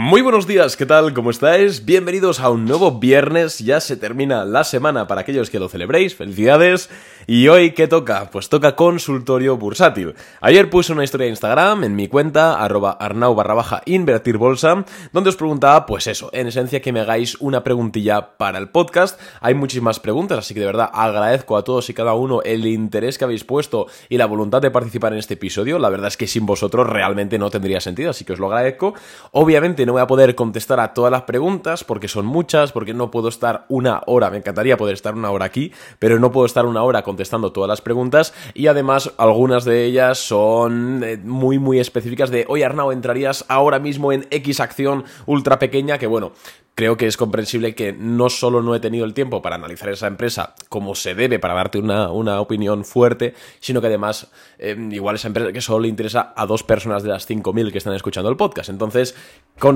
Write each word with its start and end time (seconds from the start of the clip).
Muy 0.00 0.22
buenos 0.22 0.46
días, 0.46 0.76
¿qué 0.76 0.86
tal? 0.86 1.12
¿Cómo 1.12 1.30
estáis? 1.30 1.84
Bienvenidos 1.84 2.38
a 2.38 2.50
un 2.50 2.66
nuevo 2.66 3.00
viernes, 3.00 3.58
ya 3.58 3.80
se 3.80 3.96
termina 3.96 4.44
la 4.44 4.62
semana 4.62 5.08
para 5.08 5.22
aquellos 5.22 5.50
que 5.50 5.58
lo 5.58 5.68
celebréis, 5.68 6.14
felicidades. 6.14 6.88
¿Y 7.26 7.48
hoy 7.48 7.72
qué 7.72 7.88
toca? 7.88 8.30
Pues 8.30 8.48
toca 8.48 8.76
consultorio 8.76 9.56
bursátil. 9.56 10.14
Ayer 10.40 10.70
puse 10.70 10.92
una 10.92 11.02
historia 11.02 11.24
de 11.24 11.30
Instagram 11.30 11.82
en 11.82 11.96
mi 11.96 12.06
cuenta, 12.06 12.62
arroba 12.62 12.92
arnau 12.92 13.34
barra 13.34 13.54
baja 13.54 13.82
invertir 13.86 14.38
bolsa, 14.38 14.84
donde 15.12 15.30
os 15.30 15.36
preguntaba, 15.36 15.84
pues 15.84 16.06
eso, 16.06 16.30
en 16.32 16.46
esencia 16.46 16.80
que 16.80 16.92
me 16.92 17.00
hagáis 17.00 17.34
una 17.40 17.64
preguntilla 17.64 18.36
para 18.36 18.58
el 18.58 18.68
podcast. 18.68 19.20
Hay 19.40 19.54
muchísimas 19.54 19.98
preguntas, 19.98 20.38
así 20.38 20.54
que 20.54 20.60
de 20.60 20.66
verdad 20.66 20.90
agradezco 20.92 21.56
a 21.56 21.64
todos 21.64 21.90
y 21.90 21.94
cada 21.94 22.14
uno 22.14 22.40
el 22.42 22.64
interés 22.66 23.18
que 23.18 23.24
habéis 23.24 23.42
puesto 23.42 23.88
y 24.08 24.16
la 24.16 24.26
voluntad 24.26 24.62
de 24.62 24.70
participar 24.70 25.12
en 25.12 25.18
este 25.18 25.34
episodio. 25.34 25.80
La 25.80 25.88
verdad 25.88 26.06
es 26.06 26.16
que 26.16 26.28
sin 26.28 26.46
vosotros 26.46 26.88
realmente 26.88 27.36
no 27.36 27.50
tendría 27.50 27.80
sentido, 27.80 28.10
así 28.10 28.24
que 28.24 28.34
os 28.34 28.38
lo 28.38 28.46
agradezco. 28.46 28.94
Obviamente 29.32 29.87
no 29.88 29.94
voy 29.94 30.02
a 30.02 30.06
poder 30.06 30.34
contestar 30.34 30.80
a 30.80 30.92
todas 30.92 31.10
las 31.10 31.22
preguntas 31.22 31.82
porque 31.82 32.08
son 32.08 32.26
muchas, 32.26 32.72
porque 32.72 32.92
no 32.92 33.10
puedo 33.10 33.28
estar 33.28 33.64
una 33.70 34.02
hora, 34.04 34.28
me 34.28 34.36
encantaría 34.36 34.76
poder 34.76 34.92
estar 34.92 35.14
una 35.14 35.30
hora 35.30 35.46
aquí, 35.46 35.72
pero 35.98 36.18
no 36.18 36.30
puedo 36.30 36.44
estar 36.44 36.66
una 36.66 36.82
hora 36.82 37.02
contestando 37.02 37.52
todas 37.52 37.68
las 37.68 37.80
preguntas 37.80 38.34
y 38.52 38.66
además 38.66 39.14
algunas 39.16 39.64
de 39.64 39.86
ellas 39.86 40.18
son 40.18 41.02
eh, 41.02 41.16
muy 41.16 41.58
muy 41.58 41.80
específicas 41.80 42.28
de, 42.30 42.44
oye 42.50 42.66
Arnau, 42.66 42.92
entrarías 42.92 43.46
ahora 43.48 43.78
mismo 43.78 44.12
en 44.12 44.26
X 44.30 44.60
acción 44.60 45.04
ultra 45.24 45.58
pequeña 45.58 45.96
que 45.96 46.06
bueno, 46.06 46.32
creo 46.78 46.96
que 46.96 47.08
es 47.08 47.16
comprensible 47.16 47.74
que 47.74 47.92
no 47.92 48.30
solo 48.30 48.62
no 48.62 48.72
he 48.72 48.78
tenido 48.78 49.04
el 49.04 49.12
tiempo 49.12 49.42
para 49.42 49.56
analizar 49.56 49.88
esa 49.88 50.06
empresa 50.06 50.54
como 50.68 50.94
se 50.94 51.16
debe 51.16 51.40
para 51.40 51.54
darte 51.54 51.78
una, 51.78 52.40
opinión 52.40 52.84
fuerte, 52.84 53.34
sino 53.58 53.80
que 53.80 53.88
además 53.88 54.30
eh, 54.60 54.76
igual 54.92 55.16
esa 55.16 55.26
empresa 55.26 55.52
que 55.52 55.60
solo 55.60 55.80
le 55.80 55.88
interesa 55.88 56.32
a 56.36 56.46
dos 56.46 56.62
personas 56.62 57.02
de 57.02 57.08
las 57.08 57.28
5.000 57.28 57.72
que 57.72 57.78
están 57.78 57.94
escuchando 57.94 58.30
el 58.30 58.36
podcast. 58.36 58.70
Entonces 58.70 59.16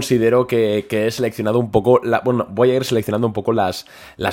considero 0.02 0.48
que, 0.48 0.84
he 0.90 1.10
seleccionado 1.12 1.60
un 1.60 1.70
poco, 1.70 2.00
la, 2.02 2.20
bueno, 2.20 2.46
voy 2.50 2.72
a 2.72 2.74
ir 2.74 2.84
seleccionando 2.84 3.28
un 3.28 3.32
poco 3.32 3.52
las, 3.52 3.86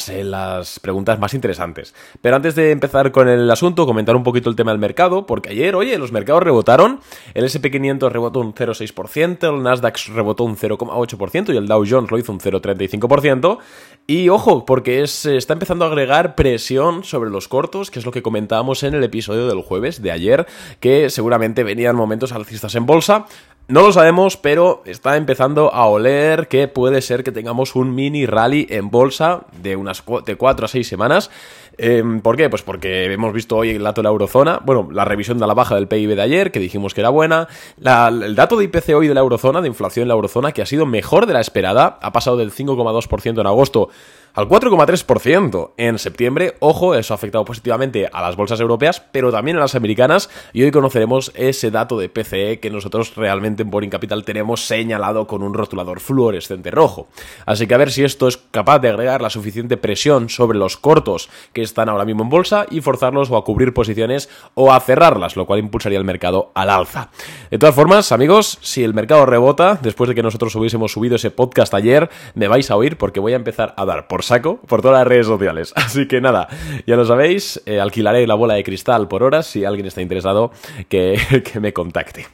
eh, 0.10 0.24
las 0.24 0.80
preguntas 0.80 1.20
más 1.20 1.36
interesantes. 1.36 1.94
Pero 2.22 2.36
antes 2.36 2.56
de 2.56 2.72
empezar 2.72 3.12
con 3.12 3.30
el 3.30 3.50
asunto, 3.52 3.86
comentar 3.86 4.16
un 4.16 4.24
poquito 4.24 4.50
el 4.50 4.56
tema 4.56 4.72
del 4.72 4.80
mercado, 4.80 5.28
porque 5.28 5.50
ayer, 5.50 5.76
oye, 5.76 5.98
los 6.00 6.12
mercados 6.12 6.42
rebotaron, 6.42 7.02
el 7.36 7.46
SP500 7.46 8.10
rebotó 8.10 8.40
un 8.40 8.56
0,6%, 8.56 9.56
el 9.56 9.62
Nasdaq 9.62 9.98
rebotó 10.08 10.44
un 10.44 10.58
0,8% 10.58 11.54
y 11.54 11.58
el 11.58 11.68
Dow 11.68 11.86
Jones 11.88 12.10
lo 12.10 12.18
hizo 12.18 12.32
un 12.32 12.40
0,3%. 12.40 12.80
35%. 12.80 13.60
Y 14.08 14.30
ojo, 14.30 14.66
porque 14.66 15.06
se 15.06 15.38
está 15.38 15.54
empezando 15.54 15.86
a 15.86 15.88
agregar 15.88 16.34
presión 16.34 17.04
sobre 17.04 17.30
los 17.30 17.48
cortos, 17.48 17.92
que 17.92 18.00
es 18.00 18.06
lo 18.06 18.12
que 18.12 18.24
comentábamos 18.24 18.82
en 18.82 18.96
el 18.96 19.04
episodio 19.04 19.48
del 19.48 19.62
jueves 19.62 20.02
de 20.02 20.12
ayer, 20.12 20.48
que 20.80 21.12
seguramente 21.12 21.64
venían 21.64 21.96
momentos 21.96 22.32
alcistas 22.32 22.74
en 22.74 22.88
bolsa. 22.88 23.28
No 23.70 23.84
lo 23.84 23.92
sabemos, 23.92 24.36
pero 24.36 24.82
está 24.86 25.16
empezando 25.16 25.72
a 25.72 25.86
oler 25.86 26.48
que 26.48 26.68
puede 26.68 27.04
ser 27.04 27.24
que 27.24 27.32
tengamos 27.32 27.76
un 27.76 27.94
mini 27.94 28.26
rally 28.26 28.66
en 28.68 28.90
bolsa 28.90 29.44
de 29.62 29.76
unas 29.76 30.04
de 30.26 30.36
4 30.36 30.66
a 30.66 30.68
6 30.68 30.88
semanas. 30.88 31.30
Em, 31.78 32.20
¿Por 32.22 32.36
qué? 32.36 32.50
Pues 32.50 32.64
porque 32.64 33.14
hemos 33.14 33.32
visto 33.32 33.58
hoy 33.58 33.70
el 33.70 33.84
dato 33.84 34.02
de 34.02 34.06
la 34.06 34.10
eurozona, 34.10 34.60
bueno, 34.66 34.90
la 34.92 35.06
revisión 35.06 35.38
de 35.38 35.46
la 35.46 35.54
baja 35.54 35.76
del 35.76 35.88
PIB 35.88 36.16
de 36.16 36.22
ayer, 36.24 36.52
que 36.52 36.60
dijimos 36.60 36.96
que 36.96 37.02
era 37.02 37.10
buena, 37.10 37.48
el 37.78 38.34
dato 38.36 38.58
de 38.58 38.64
IPC 38.64 38.90
hoy 38.96 39.08
de 39.08 39.14
la 39.14 39.20
eurozona, 39.20 39.62
de 39.62 39.68
inflación 39.68 40.02
en 40.02 40.08
la 40.08 40.16
eurozona, 40.16 40.52
que 40.52 40.64
ha 40.64 40.66
sido 40.66 40.88
mejor 40.88 41.28
de 41.28 41.34
la 41.34 41.40
esperada, 41.40 42.00
ha 42.02 42.12
pasado 42.12 42.38
del 42.38 42.52
5,2% 42.52 43.40
en 43.40 43.46
agosto 43.46 43.90
al 44.34 44.48
4,3% 44.48 45.72
en 45.78 46.00
septiembre. 46.00 46.56
Ojo, 46.60 46.96
eso 46.96 47.14
ha 47.14 47.16
afectado 47.16 47.46
positivamente 47.46 48.10
a 48.12 48.22
las 48.22 48.36
bolsas 48.36 48.60
europeas, 48.60 49.02
pero 49.12 49.32
también 49.32 49.58
a 49.58 49.62
las 49.62 49.76
americanas. 49.76 50.30
Y 50.54 50.64
hoy 50.64 50.72
conoceremos 50.72 51.32
ese 51.36 51.72
dato 51.72 51.98
de 52.00 52.10
PCE 52.10 52.60
que 52.60 52.70
nosotros 52.70 53.16
realmente 53.16 53.64
en 53.64 53.70
Boring 53.70 53.90
Capital 53.90 54.24
tenemos 54.24 54.66
señalado 54.66 55.28
con 55.28 55.44
un 55.44 55.54
rotulador 55.54 56.00
fluorescente 56.00 56.72
rojo. 56.72 57.08
Así 57.46 57.68
que 57.68 57.74
a 57.74 57.78
ver 57.78 57.92
si 57.92 58.04
esto 58.04 58.28
es 58.28 58.38
capaz 58.38 58.80
de 58.80 58.90
agregar 58.90 59.22
la 59.22 59.30
suficiente 59.30 59.78
presión 59.78 60.30
sobre 60.30 60.58
los 60.58 60.78
cortos 60.78 61.30
que 61.54 61.62
están 61.62 61.90
ahora 61.90 62.06
mismo 62.06 62.24
en 62.24 62.30
bolsa 62.30 62.66
y 62.70 62.82
forzarlos 62.82 63.30
o 63.32 63.38
a 63.38 63.44
cubrir 63.44 63.74
posiciones 63.74 64.30
o 64.54 64.72
a 64.72 64.80
cerrarlas, 64.80 65.36
lo 65.36 65.46
cual 65.46 65.60
impulsaría 65.60 65.98
el 65.98 66.06
mercado 66.06 66.52
al 66.56 66.70
alza. 66.70 67.10
De 67.52 67.58
todas 67.58 67.76
formas, 67.76 68.12
amigos, 68.12 68.58
si 68.62 68.84
el 68.84 68.94
mercado 68.94 69.26
rebota, 69.26 69.80
después 69.82 70.08
de 70.08 70.16
que 70.16 70.24
nosotros 70.24 70.56
hubiésemos 70.56 70.92
subido 70.92 71.16
ese 71.16 71.32
podcast 71.32 71.74
ayer, 71.74 72.10
me 72.36 72.48
vais 72.48 72.70
a 72.72 72.76
oír 72.76 72.98
porque 72.98 73.20
voy 73.20 73.34
a 73.34 73.38
empezar 73.38 73.74
a 73.78 73.86
dar 73.86 74.08
por 74.08 74.24
saco 74.30 74.62
por 74.68 74.82
todas 74.82 75.00
las 75.00 75.08
redes 75.08 75.28
sociales. 75.28 75.74
Así 75.76 76.08
que 76.08 76.22
nada, 76.22 76.48
ya 76.88 76.96
lo 76.96 77.06
sabéis, 77.06 77.62
eh, 77.66 77.80
alquilaré 77.80 78.26
la 78.26 78.36
bola 78.36 78.54
de 78.54 78.64
cristal 78.64 79.08
por 79.08 79.24
horas 79.24 79.48
si 79.48 79.66
alguien 79.66 79.86
está 79.86 80.02
interesado 80.02 80.52
que, 80.90 81.20
me 81.60 81.74
contacte. 81.74 82.28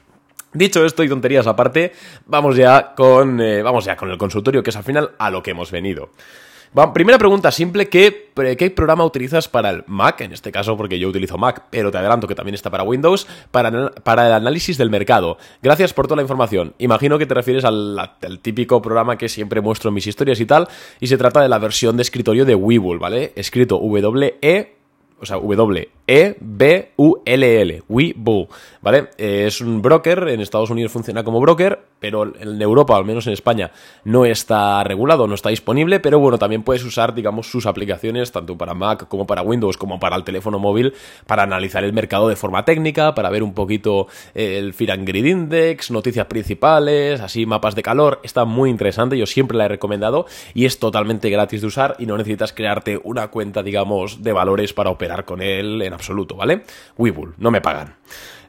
Dicho 0.54 0.86
esto 0.86 1.04
y 1.04 1.10
tonterías 1.10 1.48
aparte, 1.48 1.92
vamos 2.28 2.56
ya 2.56 2.94
con 2.96 3.42
eh, 3.42 3.62
vamos 3.62 3.84
ya 3.84 3.98
con 3.98 4.10
el 4.10 4.18
consultorio, 4.18 4.64
que 4.64 4.70
es 4.70 4.76
al 4.78 4.86
final 4.86 5.12
a 5.18 5.30
lo 5.30 5.44
que 5.44 5.52
hemos 5.52 5.70
venido 5.70 6.12
primera 6.94 7.18
pregunta 7.18 7.52
simple, 7.52 7.88
¿qué, 7.88 8.32
¿qué, 8.58 8.72
programa 8.72 9.06
utilizas 9.06 9.48
para 9.48 9.70
el 9.70 9.84
Mac? 9.88 10.22
En 10.22 10.34
este 10.34 10.52
caso 10.52 10.76
porque 10.76 11.00
yo 11.00 11.08
utilizo 11.08 11.38
Mac, 11.38 11.64
pero 11.70 11.90
te 11.90 11.98
adelanto 11.98 12.28
que 12.28 12.36
también 12.36 12.56
está 12.56 12.70
para 12.70 12.84
Windows, 12.84 13.28
para, 13.52 13.92
para 13.92 14.28
el 14.28 14.34
análisis 14.34 14.78
del 14.78 14.90
mercado. 14.90 15.38
Gracias 15.64 15.94
por 15.94 16.08
toda 16.08 16.18
la 16.18 16.22
información. 16.24 16.74
Imagino 16.78 17.18
que 17.18 17.26
te 17.26 17.34
refieres 17.34 17.64
al, 17.64 17.98
al, 17.98 18.40
típico 18.40 18.82
programa 18.82 19.18
que 19.18 19.30
siempre 19.30 19.62
muestro 19.62 19.90
en 19.90 19.96
mis 19.96 20.08
historias 20.08 20.40
y 20.40 20.46
tal, 20.46 20.68
y 21.00 21.08
se 21.08 21.18
trata 21.18 21.42
de 21.42 21.50
la 21.50 21.60
versión 21.60 21.96
de 21.96 22.02
escritorio 22.02 22.46
de 22.46 22.56
Webull, 22.56 23.00
¿vale? 23.00 23.32
Escrito 23.36 23.78
W-E 23.78 24.76
o 25.20 25.26
sea, 25.26 25.38
W-E-B-U-L-L, 25.38 25.84
Webull, 27.88 28.48
¿vale? 28.82 29.10
Eh, 29.18 29.46
es 29.48 29.62
un 29.62 29.82
broker, 29.82 30.28
en 30.28 30.42
Estados 30.42 30.70
Unidos 30.70 30.92
funciona 30.92 31.24
como 31.24 31.40
broker, 31.40 31.80
pero 32.00 32.34
en 32.40 32.62
Europa, 32.62 32.98
al 32.98 33.06
menos 33.06 33.26
en 33.28 33.34
España, 33.34 33.72
no 34.04 34.26
está 34.26 34.84
regulado, 34.84 35.26
no 35.28 35.34
está 35.34 35.50
disponible, 35.50 36.00
pero 36.00 36.20
bueno, 36.20 36.38
también 36.38 36.64
puedes 36.64 36.84
usar, 36.84 37.16
digamos, 37.16 37.50
sus 37.50 37.66
aplicaciones, 37.66 38.32
tanto 38.32 38.58
para 38.58 38.74
Mac 38.74 39.08
como 39.08 39.26
para 39.26 39.42
Windows, 39.42 39.78
como 39.78 40.00
para 40.00 40.16
el 40.16 40.24
teléfono 40.24 40.60
móvil, 40.60 40.94
para 41.26 41.44
analizar 41.44 41.84
el 41.84 41.94
mercado 41.94 42.28
de 42.28 42.36
forma 42.36 42.66
técnica, 42.66 43.16
para 43.16 43.30
ver 43.30 43.42
un 43.42 43.54
poquito 43.54 44.08
eh, 44.34 44.58
el 44.60 44.74
Fear 44.74 44.92
and 44.92 45.08
Grid 45.08 45.26
Index, 45.26 45.92
noticias 45.92 46.28
principales, 46.28 47.22
así 47.22 47.46
mapas 47.46 47.74
de 47.74 47.84
calor, 47.84 48.20
está 48.24 48.46
muy 48.46 48.70
interesante, 48.70 49.18
yo 49.18 49.26
siempre 49.26 49.58
la 49.58 49.66
he 49.66 49.70
recomendado 49.70 50.26
y 50.54 50.66
es 50.66 50.78
totalmente 50.78 51.30
gratis 51.30 51.62
de 51.62 51.68
usar 51.68 51.96
y 52.00 52.06
no 52.06 52.18
necesitas 52.18 52.54
crearte 52.54 53.00
una 53.04 53.30
cuenta, 53.30 53.64
digamos, 53.64 54.22
de 54.22 54.34
valores 54.34 54.74
para 54.74 54.90
operar 54.90 55.15
con 55.24 55.42
él 55.42 55.82
en 55.82 55.94
absoluto, 55.94 56.36
¿vale? 56.36 56.64
Webull, 56.98 57.36
no 57.38 57.52
me 57.52 57.62
pagan. 57.62 57.96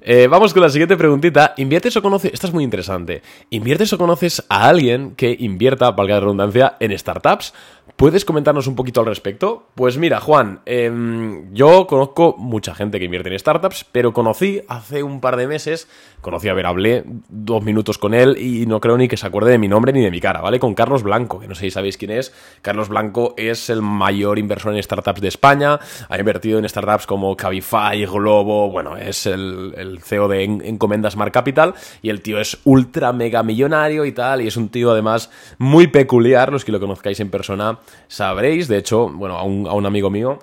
Eh, 0.08 0.28
vamos 0.28 0.54
con 0.54 0.62
la 0.62 0.70
siguiente 0.70 0.96
preguntita. 0.96 1.52
¿Inviertes 1.56 1.96
o 1.96 2.02
conoces? 2.02 2.32
Esta 2.32 2.46
es 2.46 2.52
muy 2.52 2.62
interesante. 2.62 3.22
¿Inviertes 3.50 3.92
o 3.92 3.98
conoces 3.98 4.40
a 4.48 4.68
alguien 4.68 5.16
que 5.16 5.36
invierta, 5.36 5.90
valga 5.90 6.14
la 6.14 6.20
redundancia, 6.20 6.76
en 6.78 6.96
startups? 6.96 7.52
¿Puedes 7.96 8.24
comentarnos 8.26 8.66
un 8.66 8.76
poquito 8.76 9.00
al 9.00 9.06
respecto? 9.06 9.68
Pues 9.74 9.96
mira, 9.96 10.20
Juan, 10.20 10.60
em, 10.66 11.52
yo 11.54 11.86
conozco 11.86 12.36
mucha 12.36 12.74
gente 12.74 12.98
que 12.98 13.06
invierte 13.06 13.30
en 13.30 13.38
startups, 13.38 13.86
pero 13.90 14.12
conocí 14.12 14.60
hace 14.68 15.02
un 15.02 15.22
par 15.22 15.36
de 15.36 15.46
meses, 15.46 15.88
conocí 16.20 16.48
a 16.48 16.54
ver, 16.54 16.66
hablé 16.66 17.04
dos 17.30 17.62
minutos 17.62 17.96
con 17.96 18.12
él 18.12 18.36
y 18.38 18.66
no 18.66 18.80
creo 18.80 18.98
ni 18.98 19.08
que 19.08 19.16
se 19.16 19.26
acuerde 19.26 19.52
de 19.52 19.58
mi 19.58 19.66
nombre 19.66 19.94
ni 19.94 20.02
de 20.02 20.10
mi 20.10 20.20
cara, 20.20 20.42
¿vale? 20.42 20.60
Con 20.60 20.74
Carlos 20.74 21.04
Blanco, 21.04 21.40
que 21.40 21.48
no 21.48 21.54
sé 21.54 21.62
si 21.62 21.70
sabéis 21.70 21.96
quién 21.96 22.10
es. 22.10 22.34
Carlos 22.60 22.90
Blanco 22.90 23.34
es 23.38 23.70
el 23.70 23.80
mayor 23.80 24.38
inversor 24.38 24.74
en 24.74 24.82
startups 24.82 25.22
de 25.22 25.28
España, 25.28 25.80
ha 26.10 26.18
invertido 26.18 26.58
en 26.58 26.68
startups 26.68 27.06
como 27.06 27.34
Cabify, 27.34 28.04
Globo, 28.04 28.70
bueno, 28.70 28.98
es 28.98 29.24
el, 29.24 29.95
CEO 30.02 30.28
de 30.28 30.44
Encomendas 30.44 31.14
Smart 31.14 31.32
Capital 31.32 31.74
y 32.02 32.10
el 32.10 32.20
tío 32.22 32.40
es 32.40 32.58
ultra 32.64 33.12
mega 33.12 33.42
millonario 33.42 34.04
y 34.04 34.12
tal, 34.12 34.42
y 34.42 34.46
es 34.46 34.56
un 34.56 34.68
tío 34.68 34.90
además 34.90 35.30
muy 35.58 35.86
peculiar, 35.86 36.52
los 36.52 36.64
que 36.64 36.72
lo 36.72 36.80
conozcáis 36.80 37.20
en 37.20 37.30
persona 37.30 37.78
sabréis. 38.08 38.68
De 38.68 38.78
hecho, 38.78 39.08
bueno, 39.08 39.36
a 39.36 39.44
un, 39.44 39.66
a 39.66 39.72
un 39.72 39.86
amigo 39.86 40.10
mío 40.10 40.38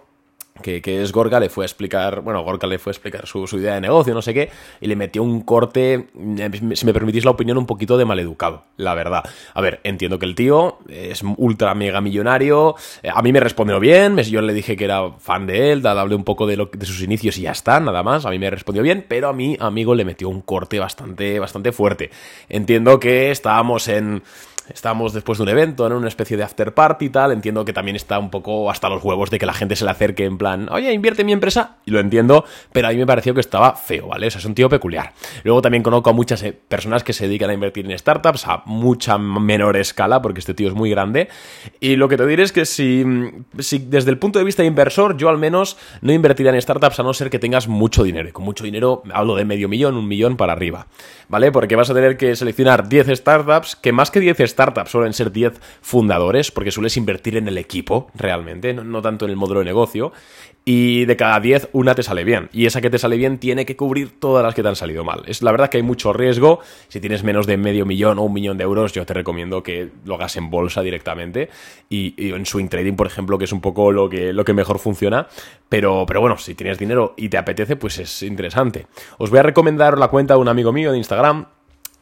que, 0.63 0.81
es 1.01 1.11
Gorga, 1.11 1.39
le 1.39 1.49
fue 1.49 1.65
a 1.65 1.67
explicar, 1.67 2.21
bueno, 2.21 2.41
Gorka 2.43 2.65
le 2.65 2.79
fue 2.79 2.89
a 2.89 2.93
explicar 2.93 3.27
su, 3.27 3.45
idea 3.57 3.75
de 3.75 3.81
negocio, 3.81 4.13
no 4.13 4.21
sé 4.23 4.33
qué, 4.33 4.49
y 4.81 4.87
le 4.87 4.95
metió 4.95 5.21
un 5.21 5.41
corte, 5.41 6.07
eh, 6.39 6.49
si 6.73 6.85
me 6.85 6.93
permitís 6.93 7.25
la 7.25 7.31
opinión, 7.31 7.57
un 7.59 7.67
poquito 7.67 7.97
de 7.97 8.05
maleducado, 8.05 8.63
la 8.77 8.95
verdad. 8.95 9.23
A 9.53 9.61
ver, 9.61 9.79
entiendo 9.83 10.17
que 10.17 10.25
el 10.25 10.33
tío 10.33 10.79
es 10.89 11.21
ultra 11.37 11.75
mega 11.75 12.01
millonario, 12.01 12.75
eh, 13.03 13.09
a 13.13 13.21
mí 13.21 13.31
me 13.31 13.39
respondió 13.39 13.79
bien, 13.79 14.17
yo 14.17 14.41
le 14.41 14.53
dije 14.53 14.75
que 14.75 14.85
era 14.85 15.11
fan 15.19 15.45
de 15.45 15.71
él, 15.71 15.85
hablé 15.85 16.15
un 16.15 16.23
poco 16.23 16.47
de, 16.47 16.57
lo, 16.57 16.65
de 16.65 16.85
sus 16.85 17.01
inicios 17.01 17.37
y 17.37 17.43
ya 17.43 17.51
está, 17.51 17.79
nada 17.79 18.01
más, 18.01 18.25
a 18.25 18.31
mí 18.31 18.39
me 18.39 18.49
respondió 18.49 18.81
bien, 18.81 19.05
pero 19.07 19.27
a 19.27 19.33
mi 19.33 19.57
amigo 19.59 19.93
le 19.93 20.05
metió 20.05 20.29
un 20.29 20.41
corte 20.41 20.79
bastante, 20.79 21.39
bastante 21.39 21.71
fuerte. 21.71 22.09
Entiendo 22.49 22.99
que 22.99 23.31
estábamos 23.31 23.87
en 23.89 24.23
estábamos 24.69 25.13
después 25.13 25.37
de 25.37 25.43
un 25.43 25.49
evento, 25.49 25.85
en 25.85 25.93
una 25.93 26.07
especie 26.07 26.37
de 26.37 26.43
after 26.43 26.73
party 26.73 27.05
y 27.05 27.09
tal, 27.09 27.31
entiendo 27.31 27.65
que 27.65 27.73
también 27.73 27.95
está 27.95 28.19
un 28.19 28.29
poco 28.29 28.69
hasta 28.69 28.89
los 28.89 29.03
huevos 29.03 29.29
de 29.29 29.39
que 29.39 29.45
la 29.45 29.53
gente 29.53 29.75
se 29.75 29.85
le 29.85 29.91
acerque 29.91 30.25
en 30.25 30.37
plan, 30.37 30.69
oye, 30.71 30.91
invierte 30.93 31.21
en 31.21 31.27
mi 31.27 31.33
empresa, 31.33 31.77
y 31.85 31.91
lo 31.91 31.99
entiendo, 31.99 32.45
pero 32.71 32.87
a 32.87 32.91
mí 32.91 32.97
me 32.97 33.05
pareció 33.05 33.33
que 33.33 33.41
estaba 33.41 33.75
feo, 33.75 34.07
¿vale? 34.07 34.27
O 34.27 34.31
sea, 34.31 34.39
es 34.39 34.45
un 34.45 34.55
tío 34.55 34.69
peculiar. 34.69 35.13
Luego 35.43 35.61
también 35.61 35.83
conozco 35.83 36.09
a 36.09 36.13
muchas 36.13 36.41
eh, 36.43 36.53
personas 36.53 37.03
que 37.03 37.13
se 37.13 37.27
dedican 37.27 37.49
a 37.49 37.53
invertir 37.53 37.89
en 37.89 37.97
startups 37.97 38.47
a 38.47 38.63
mucha 38.65 39.17
menor 39.17 39.77
escala, 39.77 40.21
porque 40.21 40.39
este 40.39 40.53
tío 40.53 40.69
es 40.69 40.73
muy 40.73 40.89
grande, 40.89 41.29
y 41.79 41.95
lo 41.95 42.07
que 42.07 42.17
te 42.17 42.25
diré 42.25 42.43
es 42.43 42.51
que 42.51 42.65
si, 42.65 43.03
si 43.59 43.79
desde 43.79 44.11
el 44.11 44.17
punto 44.17 44.39
de 44.39 44.45
vista 44.45 44.63
de 44.63 44.67
inversor, 44.67 45.17
yo 45.17 45.29
al 45.29 45.37
menos 45.37 45.77
no 46.01 46.13
invertiría 46.13 46.53
en 46.53 46.61
startups 46.61 46.99
a 46.99 47.03
no 47.03 47.13
ser 47.13 47.29
que 47.29 47.39
tengas 47.39 47.67
mucho 47.67 48.03
dinero, 48.03 48.29
y 48.29 48.31
con 48.31 48.45
mucho 48.45 48.63
dinero 48.63 49.03
hablo 49.13 49.35
de 49.35 49.45
medio 49.45 49.67
millón, 49.67 49.95
un 49.95 50.07
millón 50.07 50.37
para 50.37 50.53
arriba, 50.53 50.87
¿vale? 51.27 51.51
Porque 51.51 51.75
vas 51.75 51.89
a 51.89 51.93
tener 51.93 52.17
que 52.17 52.35
seleccionar 52.35 52.87
10 52.87 53.07
startups, 53.17 53.75
que 53.75 53.91
más 53.91 54.09
que 54.09 54.19
10 54.19 54.37
startups 54.37 54.52
suelen 54.85 55.13
ser 55.13 55.31
10 55.31 55.59
fundadores, 55.81 56.51
porque 56.51 56.71
sueles 56.71 56.97
invertir 56.97 57.37
en 57.37 57.47
el 57.47 57.57
equipo 57.57 58.09
realmente, 58.15 58.73
no, 58.73 59.01
tanto 59.01 59.25
en 59.25 59.31
el 59.31 59.37
modelo 59.37 59.59
de 59.59 59.65
negocio, 59.65 60.11
y 60.65 61.05
de 61.05 61.17
cada 61.17 61.39
10 61.39 61.69
una 61.73 61.93
te 61.93 62.03
sale 62.03 62.23
bien. 62.23 62.49
Y 62.53 62.65
esa 62.65 62.79
que 62.79 62.89
te 62.89 62.97
sale 62.97 63.17
bien 63.17 63.37
tiene 63.37 63.65
que 63.65 63.75
cubrir 63.75 64.19
todas 64.19 64.43
las 64.43 64.55
que 64.55 64.61
te 64.61 64.69
han 64.69 64.75
salido 64.75 65.03
mal. 65.03 65.23
Es 65.27 65.41
la 65.41 65.51
verdad 65.51 65.69
que 65.69 65.77
hay 65.77 65.83
mucho 65.83 66.13
riesgo. 66.13 66.59
Si 66.87 67.01
tienes 67.01 67.23
menos 67.23 67.47
de 67.47 67.57
medio 67.57 67.85
millón 67.85 68.17
o 68.19 68.23
un 68.23 68.33
millón 68.33 68.57
de 68.57 68.63
euros, 68.63 68.93
yo 68.93 69.05
te 69.05 69.13
recomiendo 69.13 69.61
que 69.61 69.89
lo 70.05 70.15
hagas 70.15 70.37
en 70.37 70.49
bolsa 70.49 70.81
directamente. 70.81 71.49
Y, 71.89 72.13
en 72.33 72.45
swing 72.45 72.69
trading, 72.69 72.93
por 72.93 73.07
ejemplo, 73.07 73.37
que 73.37 73.45
es 73.45 73.51
un 73.51 73.61
poco 73.61 73.91
lo 73.91 74.09
que, 74.09 74.31
lo 74.31 74.45
que 74.45 74.53
mejor 74.53 74.79
funciona. 74.79 75.27
Pero, 75.67 76.05
pero 76.07 76.21
bueno, 76.21 76.37
si 76.37 76.55
tienes 76.55 76.77
dinero 76.77 77.13
y 77.17 77.27
te 77.27 77.37
apetece, 77.37 77.75
pues 77.75 77.99
es 77.99 78.23
interesante. 78.23 78.87
Os 79.17 79.29
voy 79.29 79.39
a 79.39 79.43
recomendar 79.43 79.97
la 79.97 80.07
cuenta 80.07 80.35
de 80.35 80.39
un 80.39 80.47
amigo 80.47 80.71
mío 80.71 80.91
de 80.91 80.97
Instagram 80.97 81.47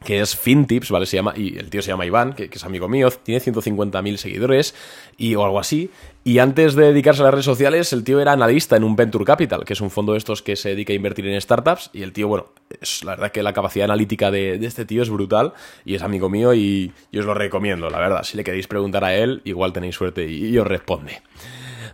que 0.02 0.20
es 0.20 0.36
FinTips, 0.36 0.90
¿vale? 0.90 1.06
Se 1.06 1.16
llama, 1.16 1.34
y 1.36 1.58
el 1.58 1.70
tío 1.70 1.82
se 1.82 1.88
llama 1.88 2.06
Iván, 2.06 2.34
que, 2.34 2.48
es 2.52 2.64
amigo 2.64 2.88
mío, 2.88 3.10
tiene 3.10 3.40
150.000 3.40 4.16
seguidores 4.16 4.74
y, 5.16 5.34
o 5.34 5.44
algo 5.44 5.58
así. 5.58 5.90
Y 6.24 6.38
antes 6.38 6.74
de 6.74 6.86
dedicarse 6.86 7.22
a 7.22 7.24
las 7.24 7.34
redes 7.34 7.44
sociales, 7.44 7.92
el 7.92 8.04
tío 8.04 8.20
era 8.20 8.32
analista 8.32 8.76
en 8.76 8.84
un 8.84 8.94
Venture 8.94 9.24
Capital, 9.24 9.64
que 9.64 9.72
es 9.72 9.80
un 9.80 9.90
fondo 9.90 10.12
de 10.12 10.18
estos 10.18 10.42
que 10.42 10.56
se 10.56 10.70
dedica 10.70 10.92
a 10.92 10.96
invertir 10.96 11.26
en 11.26 11.40
startups. 11.40 11.90
Y 11.92 12.02
el 12.02 12.12
tío, 12.12 12.28
bueno, 12.28 12.46
es 12.80 13.04
la 13.04 13.12
verdad 13.12 13.32
que 13.32 13.42
la 13.42 13.52
capacidad 13.52 13.84
analítica 13.84 14.30
de, 14.30 14.54
este 14.64 14.84
tío 14.84 15.02
es 15.02 15.10
brutal 15.10 15.52
y 15.84 15.94
es 15.94 16.02
amigo 16.02 16.28
mío 16.28 16.54
y 16.54 16.92
yo 17.10 17.20
os 17.20 17.26
lo 17.26 17.34
recomiendo, 17.34 17.90
la 17.90 17.98
verdad. 17.98 18.22
Si 18.22 18.36
le 18.36 18.44
queréis 18.44 18.68
preguntar 18.68 19.04
a 19.04 19.14
él, 19.14 19.42
igual 19.44 19.72
tenéis 19.72 19.96
suerte 19.96 20.28
y, 20.28 20.46
y 20.46 20.58
os 20.58 20.66
responde. 20.66 21.22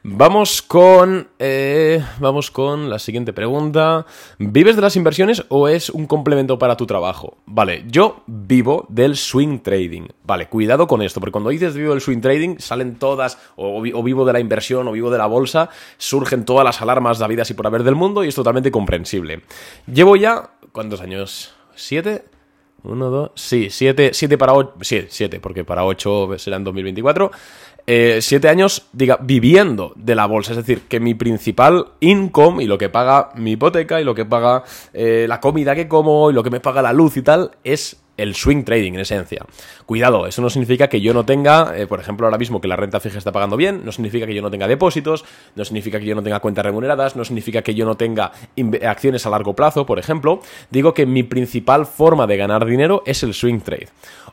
Vamos 0.02 0.62
con. 0.62 1.28
Eh, 1.38 2.02
vamos 2.20 2.50
con 2.50 2.88
la 2.88 2.98
siguiente 2.98 3.32
pregunta. 3.32 4.06
¿Vives 4.38 4.76
de 4.76 4.82
las 4.82 4.96
inversiones 4.96 5.44
o 5.48 5.68
es 5.68 5.90
un 5.90 6.06
complemento 6.06 6.58
para 6.58 6.76
tu 6.76 6.86
trabajo? 6.86 7.38
Vale, 7.46 7.84
yo 7.88 8.22
vivo 8.26 8.86
del 8.88 9.16
swing 9.16 9.60
trading. 9.60 10.08
Vale, 10.24 10.48
cuidado 10.48 10.86
con 10.86 11.02
esto, 11.02 11.20
porque 11.20 11.32
cuando 11.32 11.50
dices 11.50 11.74
vivo 11.74 11.92
del 11.92 12.00
swing 12.00 12.20
trading, 12.20 12.58
salen 12.58 12.96
todas, 12.96 13.38
o, 13.56 13.82
vivo 13.82 14.24
de 14.24 14.32
la 14.32 14.40
inversión, 14.40 14.86
o 14.88 14.92
vivo 14.92 15.10
de 15.10 15.18
la 15.18 15.26
bolsa, 15.26 15.70
surgen 15.96 16.44
todas 16.44 16.64
las 16.64 16.80
alarmas 16.80 17.18
de 17.18 17.28
vida 17.28 17.42
y 17.48 17.54
por 17.54 17.66
haber 17.66 17.82
del 17.82 17.94
mundo, 17.94 18.24
y 18.24 18.28
es 18.28 18.34
totalmente 18.34 18.70
comprensible. 18.70 19.42
Llevo 19.86 20.16
ya. 20.16 20.50
¿Cuántos 20.72 21.00
años? 21.00 21.54
¿Siete? 21.74 22.24
Uno, 22.84 23.10
dos. 23.10 23.30
Sí, 23.34 23.68
siete, 23.70 24.10
siete 24.14 24.38
para 24.38 24.54
ocho. 24.54 24.74
Sí, 24.82 25.06
siete, 25.08 25.40
porque 25.40 25.64
para 25.64 25.84
ocho 25.84 26.30
será 26.38 26.56
en 26.56 26.64
2024. 26.64 27.30
Eh, 27.90 28.18
siete 28.20 28.50
años, 28.50 28.86
diga, 28.92 29.16
viviendo 29.18 29.94
de 29.96 30.14
la 30.14 30.26
bolsa. 30.26 30.50
Es 30.50 30.58
decir, 30.58 30.82
que 30.90 31.00
mi 31.00 31.14
principal 31.14 31.86
income 32.00 32.62
y 32.62 32.66
lo 32.66 32.76
que 32.76 32.90
paga 32.90 33.30
mi 33.34 33.52
hipoteca 33.52 33.98
y 33.98 34.04
lo 34.04 34.14
que 34.14 34.26
paga 34.26 34.62
eh, 34.92 35.24
la 35.26 35.40
comida 35.40 35.74
que 35.74 35.88
como 35.88 36.30
y 36.30 36.34
lo 36.34 36.42
que 36.42 36.50
me 36.50 36.60
paga 36.60 36.82
la 36.82 36.92
luz 36.92 37.16
y 37.16 37.22
tal 37.22 37.52
es 37.64 37.96
el 38.18 38.34
swing 38.34 38.64
trading 38.64 38.92
en 38.92 39.00
esencia. 39.00 39.46
Cuidado, 39.86 40.26
eso 40.26 40.42
no 40.42 40.50
significa 40.50 40.88
que 40.88 41.00
yo 41.00 41.14
no 41.14 41.24
tenga, 41.24 41.72
eh, 41.78 41.86
por 41.86 41.98
ejemplo, 41.98 42.26
ahora 42.26 42.36
mismo 42.36 42.60
que 42.60 42.68
la 42.68 42.76
renta 42.76 43.00
fija 43.00 43.16
está 43.16 43.32
pagando 43.32 43.56
bien, 43.56 43.80
no 43.82 43.90
significa 43.90 44.26
que 44.26 44.34
yo 44.34 44.42
no 44.42 44.50
tenga 44.50 44.68
depósitos, 44.68 45.24
no 45.54 45.64
significa 45.64 45.98
que 45.98 46.04
yo 46.04 46.14
no 46.14 46.22
tenga 46.22 46.40
cuentas 46.40 46.66
remuneradas, 46.66 47.16
no 47.16 47.24
significa 47.24 47.62
que 47.62 47.74
yo 47.74 47.86
no 47.86 47.94
tenga 47.94 48.32
acciones 48.86 49.24
a 49.24 49.30
largo 49.30 49.54
plazo, 49.54 49.86
por 49.86 49.98
ejemplo. 49.98 50.42
Digo 50.70 50.92
que 50.92 51.06
mi 51.06 51.22
principal 51.22 51.86
forma 51.86 52.26
de 52.26 52.36
ganar 52.36 52.66
dinero 52.66 53.02
es 53.06 53.22
el 53.22 53.32
swing 53.32 53.60
trade. 53.60 53.88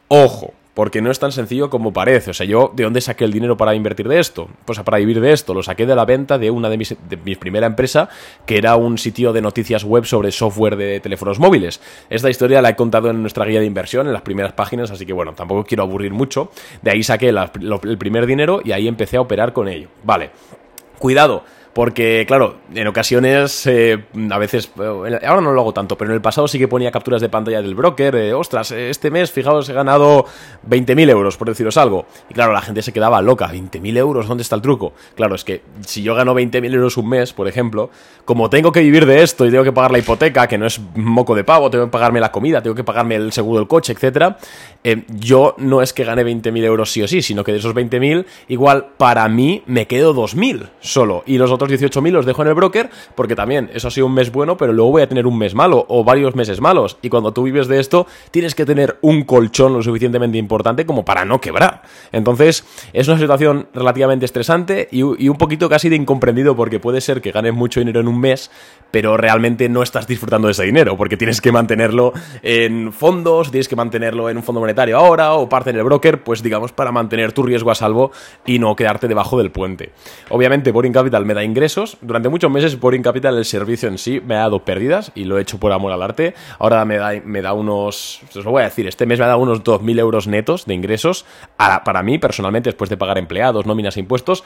Ojo, 0.10 0.54
porque 0.76 1.02
no 1.02 1.10
es 1.10 1.18
tan 1.18 1.32
sencillo 1.32 1.70
como 1.72 1.94
parece. 1.94 2.32
O 2.32 2.34
sea, 2.34 2.46
yo, 2.46 2.72
¿de 2.76 2.84
dónde 2.84 3.02
saqué 3.02 3.24
el 3.24 3.32
dinero 3.32 3.58
para 3.58 3.74
invertir 3.74 4.08
de 4.08 4.20
esto? 4.20 4.50
Pues 4.66 4.78
para 4.82 4.98
vivir 4.98 5.22
de 5.22 5.32
esto, 5.32 5.54
lo 5.54 5.64
saqué 5.64 5.86
de 5.86 5.96
la 5.96 6.06
venta 6.06 6.38
de 6.38 6.52
una 6.52 6.70
de 6.70 6.78
mis, 6.78 6.96
de 7.10 7.18
mi 7.18 7.36
primera 7.36 7.66
empresa, 7.66 8.10
que 8.46 8.58
era 8.58 8.76
un 8.76 8.98
sitio 8.98 9.34
de 9.34 9.42
noticias 9.42 9.86
web 9.86 10.06
sobre 10.06 10.32
software 10.32 10.76
de 10.76 11.00
teléfonos 11.00 11.40
móviles. 11.40 11.82
Esta 12.10 12.30
historia 12.30 12.62
la 12.62 12.70
he 12.70 12.76
contado 12.76 13.10
en 13.10 13.22
nuestra 13.22 13.46
guía 13.46 13.62
de 13.62 13.66
inversión, 13.66 14.06
en 14.06 14.14
las 14.14 14.22
primeras 14.22 14.52
páginas, 14.52 14.92
así 14.92 15.06
que 15.06 15.14
bueno, 15.14 15.34
tampoco 15.34 15.64
quiero 15.64 15.84
aburrir 15.84 16.12
mucho. 16.12 16.52
De 16.82 16.92
ahí 16.92 17.04
saqué 17.04 17.30
el 17.30 17.98
primer 17.98 18.26
dinero 18.26 18.62
y 18.64 18.74
ahí 18.74 18.90
empecé 18.90 19.16
a 19.16 19.22
operar 19.22 19.54
con 19.54 19.70
ello. 19.70 19.88
Vale. 20.04 20.32
Cuidado, 21.00 21.44
porque, 21.76 22.24
claro, 22.26 22.56
en 22.74 22.88
ocasiones, 22.88 23.68
eh, 23.68 24.02
a 24.32 24.38
veces, 24.38 24.72
eh, 24.80 25.20
ahora 25.28 25.42
no 25.42 25.52
lo 25.52 25.60
hago 25.60 25.74
tanto, 25.74 25.98
pero 25.98 26.10
en 26.10 26.16
el 26.16 26.22
pasado 26.22 26.48
sí 26.48 26.58
que 26.58 26.70
ponía 26.70 26.90
capturas 26.90 27.20
de 27.20 27.28
pantalla 27.28 27.62
del 27.62 27.76
broker, 27.76 28.34
ostras, 28.34 28.72
este 28.72 29.12
mes, 29.12 29.30
fijaos, 29.30 29.68
he 29.68 29.74
ganado 29.74 30.24
20.000 30.70 31.10
euros, 31.10 31.36
por 31.36 31.50
deciros 31.50 31.76
algo. 31.76 32.06
Y 32.30 32.34
claro, 32.34 32.54
la 32.54 32.62
gente 32.62 32.82
se 32.82 32.94
quedaba 32.94 33.22
loca, 33.22 33.52
20.000 33.52 33.98
euros, 33.98 34.26
¿dónde 34.26 34.44
está 34.44 34.56
el 34.56 34.62
truco? 34.62 34.94
Claro, 35.16 35.36
es 35.36 35.44
que 35.44 35.64
si 35.86 36.02
yo 36.02 36.16
gano 36.16 36.34
20.000 36.34 36.74
euros 36.74 36.96
un 36.96 37.10
mes, 37.10 37.34
por 37.34 37.46
ejemplo, 37.46 37.90
como 38.24 38.50
tengo 38.50 38.72
que 38.72 38.80
vivir 38.80 39.06
de 39.06 39.22
esto 39.22 39.46
y 39.46 39.52
tengo 39.52 39.66
que 39.66 39.74
pagar 39.74 39.92
la 39.92 40.00
hipoteca, 40.00 40.48
que 40.48 40.58
no 40.58 40.66
es 40.66 40.80
moco 40.96 41.36
de 41.36 41.44
pavo, 41.44 41.70
tengo 41.70 41.88
que 41.88 41.92
pagarme 41.92 42.22
la 42.22 42.32
comida, 42.32 42.62
tengo 42.62 42.78
que 42.78 42.86
pagarme 42.86 43.16
el 43.16 43.34
seguro 43.34 43.60
del 43.60 43.68
coche, 43.68 43.92
etcétera, 43.92 44.38
eh, 44.82 45.04
yo 45.10 45.56
no 45.58 45.82
es 45.82 45.92
que 45.92 46.06
gane 46.06 46.24
20.000 46.24 46.64
euros 46.64 46.90
sí 46.90 47.04
o 47.04 47.08
sí, 47.10 47.22
sino 47.22 47.44
que 47.44 47.52
de 47.52 47.58
esos 47.58 47.76
20.000, 47.76 48.26
igual 48.48 48.94
para 48.96 49.28
mí 49.28 49.62
me 49.66 49.88
quedo 49.88 50.16
2.000 50.16 50.70
solo, 50.80 51.24
y 51.26 51.38
los 51.38 51.52
otros 51.52 51.65
18.000 51.70 52.12
los 52.12 52.26
dejo 52.26 52.42
en 52.42 52.50
el 52.50 52.54
broker 52.54 52.90
porque 53.16 53.36
también 53.36 53.70
eso 53.74 53.88
ha 53.88 53.92
sido 53.92 54.08
un 54.08 54.14
mes 54.14 54.32
bueno, 54.32 54.58
pero 54.58 54.74
luego 54.74 54.92
voy 54.92 55.02
a 55.02 55.10
tener 55.10 55.28
un 55.28 55.38
mes 55.38 55.56
malo 55.56 55.86
o 55.90 56.04
varios 56.04 56.36
meses 56.36 56.62
malos. 56.62 56.98
Y 57.02 57.10
cuando 57.10 57.32
tú 57.32 57.44
vives 57.44 57.68
de 57.68 57.80
esto, 57.80 58.08
tienes 58.32 58.56
que 58.56 58.66
tener 58.66 58.98
un 59.02 59.24
colchón 59.24 59.74
lo 59.74 59.82
suficientemente 59.82 60.38
importante 60.38 60.86
como 60.86 61.06
para 61.06 61.26
no 61.26 61.42
quebrar. 61.42 61.84
Entonces, 62.12 62.66
es 62.94 63.08
una 63.08 63.20
situación 63.20 63.68
relativamente 63.74 64.26
estresante 64.26 64.88
y, 64.92 65.04
un 65.04 65.38
poquito 65.38 65.70
casi 65.70 65.90
de 65.90 65.96
incomprendido 65.96 66.56
porque 66.56 66.80
puede 66.80 67.02
ser 67.02 67.22
que 67.22 67.32
ganes 67.32 67.54
mucho 67.54 67.80
dinero 67.80 68.00
en 68.00 68.08
un 68.08 68.20
mes, 68.20 68.52
pero 68.92 69.18
realmente 69.18 69.70
no 69.70 69.84
estás 69.84 70.08
disfrutando 70.08 70.48
de 70.48 70.54
ese 70.54 70.64
dinero 70.64 70.98
porque 70.98 71.18
tienes 71.18 71.42
que 71.42 71.52
mantenerlo 71.52 72.14
en 72.42 72.94
fondos, 72.94 73.52
tienes 73.52 73.68
que 73.68 73.76
mantenerlo 73.76 74.30
en 74.30 74.38
un 74.38 74.44
fondo 74.44 74.62
monetario 74.62 74.98
ahora 74.98 75.34
o 75.34 75.50
parte 75.50 75.72
en 75.72 75.78
el 75.78 75.84
broker, 75.84 76.24
pues 76.24 76.42
digamos 76.42 76.72
para 76.72 76.92
mantener 76.92 77.34
tu 77.34 77.44
riesgo 77.44 77.72
a 77.72 77.76
salvo 77.76 78.12
y 78.46 78.60
no 78.60 78.76
quedarte 78.76 79.08
debajo 79.08 79.38
del 79.38 79.52
puente. 79.52 79.92
Obviamente, 80.30 80.72
Boring 80.72 80.94
Capital 80.94 81.26
me 81.26 81.34
da 81.34 81.44
ingresos. 81.44 81.98
Durante 82.02 82.30
muchos 82.30 82.52
meses 82.52 82.80
Boring 82.80 83.04
Capital, 83.04 83.38
el 83.38 83.46
servicio 83.46 83.90
en 83.90 83.98
sí, 83.98 84.22
me 84.26 84.36
ha 84.36 84.40
dado 84.40 84.60
pérdidas 84.64 85.12
y 85.16 85.26
lo 85.26 85.38
he 85.38 85.42
hecho 85.42 85.60
por 85.60 85.72
amor 85.72 85.92
al 85.92 86.02
arte. 86.02 86.34
Ahora 86.60 86.86
me 86.86 86.98
da, 86.98 87.14
me 87.24 87.42
da 87.42 87.54
unos, 87.54 88.22
os 88.36 88.46
lo 88.46 88.52
voy 88.52 88.62
a 88.62 88.66
decir, 88.66 88.88
este 88.88 89.06
mes 89.06 89.20
me 89.20 89.26
ha 89.26 89.30
dado 89.30 89.40
unos 89.40 89.64
2.000 89.64 90.00
euros 90.00 90.28
netos 90.28 90.66
de 90.66 90.74
ingresos 90.74 91.26
para 91.58 92.04
mí 92.04 92.18
personalmente 92.18 92.70
después 92.70 92.90
de 92.90 92.98
pagar 92.98 93.18
empleados, 93.18 93.66
nóminas 93.66 93.98
e 93.98 94.00
impuestos. 94.00 94.44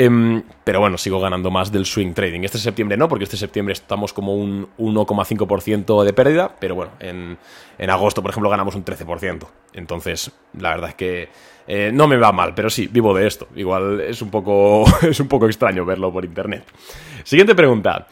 Em, 0.00 0.44
pero 0.62 0.78
bueno, 0.78 0.96
sigo 0.96 1.18
ganando 1.18 1.50
más 1.50 1.72
del 1.72 1.84
swing 1.84 2.12
trading. 2.12 2.42
Este 2.42 2.58
septiembre 2.58 2.96
no, 2.96 3.08
porque 3.08 3.24
este 3.24 3.36
septiembre 3.36 3.72
estamos 3.72 4.12
como 4.12 4.32
un 4.32 4.68
1,5% 4.78 6.04
de 6.04 6.12
pérdida, 6.12 6.54
pero 6.60 6.76
bueno, 6.76 6.92
en, 7.00 7.36
en 7.78 7.90
agosto, 7.90 8.22
por 8.22 8.30
ejemplo, 8.30 8.48
ganamos 8.48 8.76
un 8.76 8.84
13%. 8.84 9.48
Entonces, 9.72 10.30
la 10.56 10.70
verdad 10.70 10.90
es 10.90 10.94
que 10.94 11.28
eh, 11.66 11.90
no 11.92 12.06
me 12.06 12.16
va 12.16 12.30
mal, 12.30 12.54
pero 12.54 12.70
sí, 12.70 12.86
vivo 12.86 13.12
de 13.12 13.26
esto. 13.26 13.48
Igual 13.56 14.00
es 14.02 14.22
un 14.22 14.30
poco, 14.30 14.84
es 15.02 15.18
un 15.18 15.26
poco 15.26 15.46
extraño 15.46 15.84
verlo 15.84 16.12
por 16.12 16.24
internet. 16.24 16.62
Siguiente 17.24 17.56
pregunta. 17.56 18.06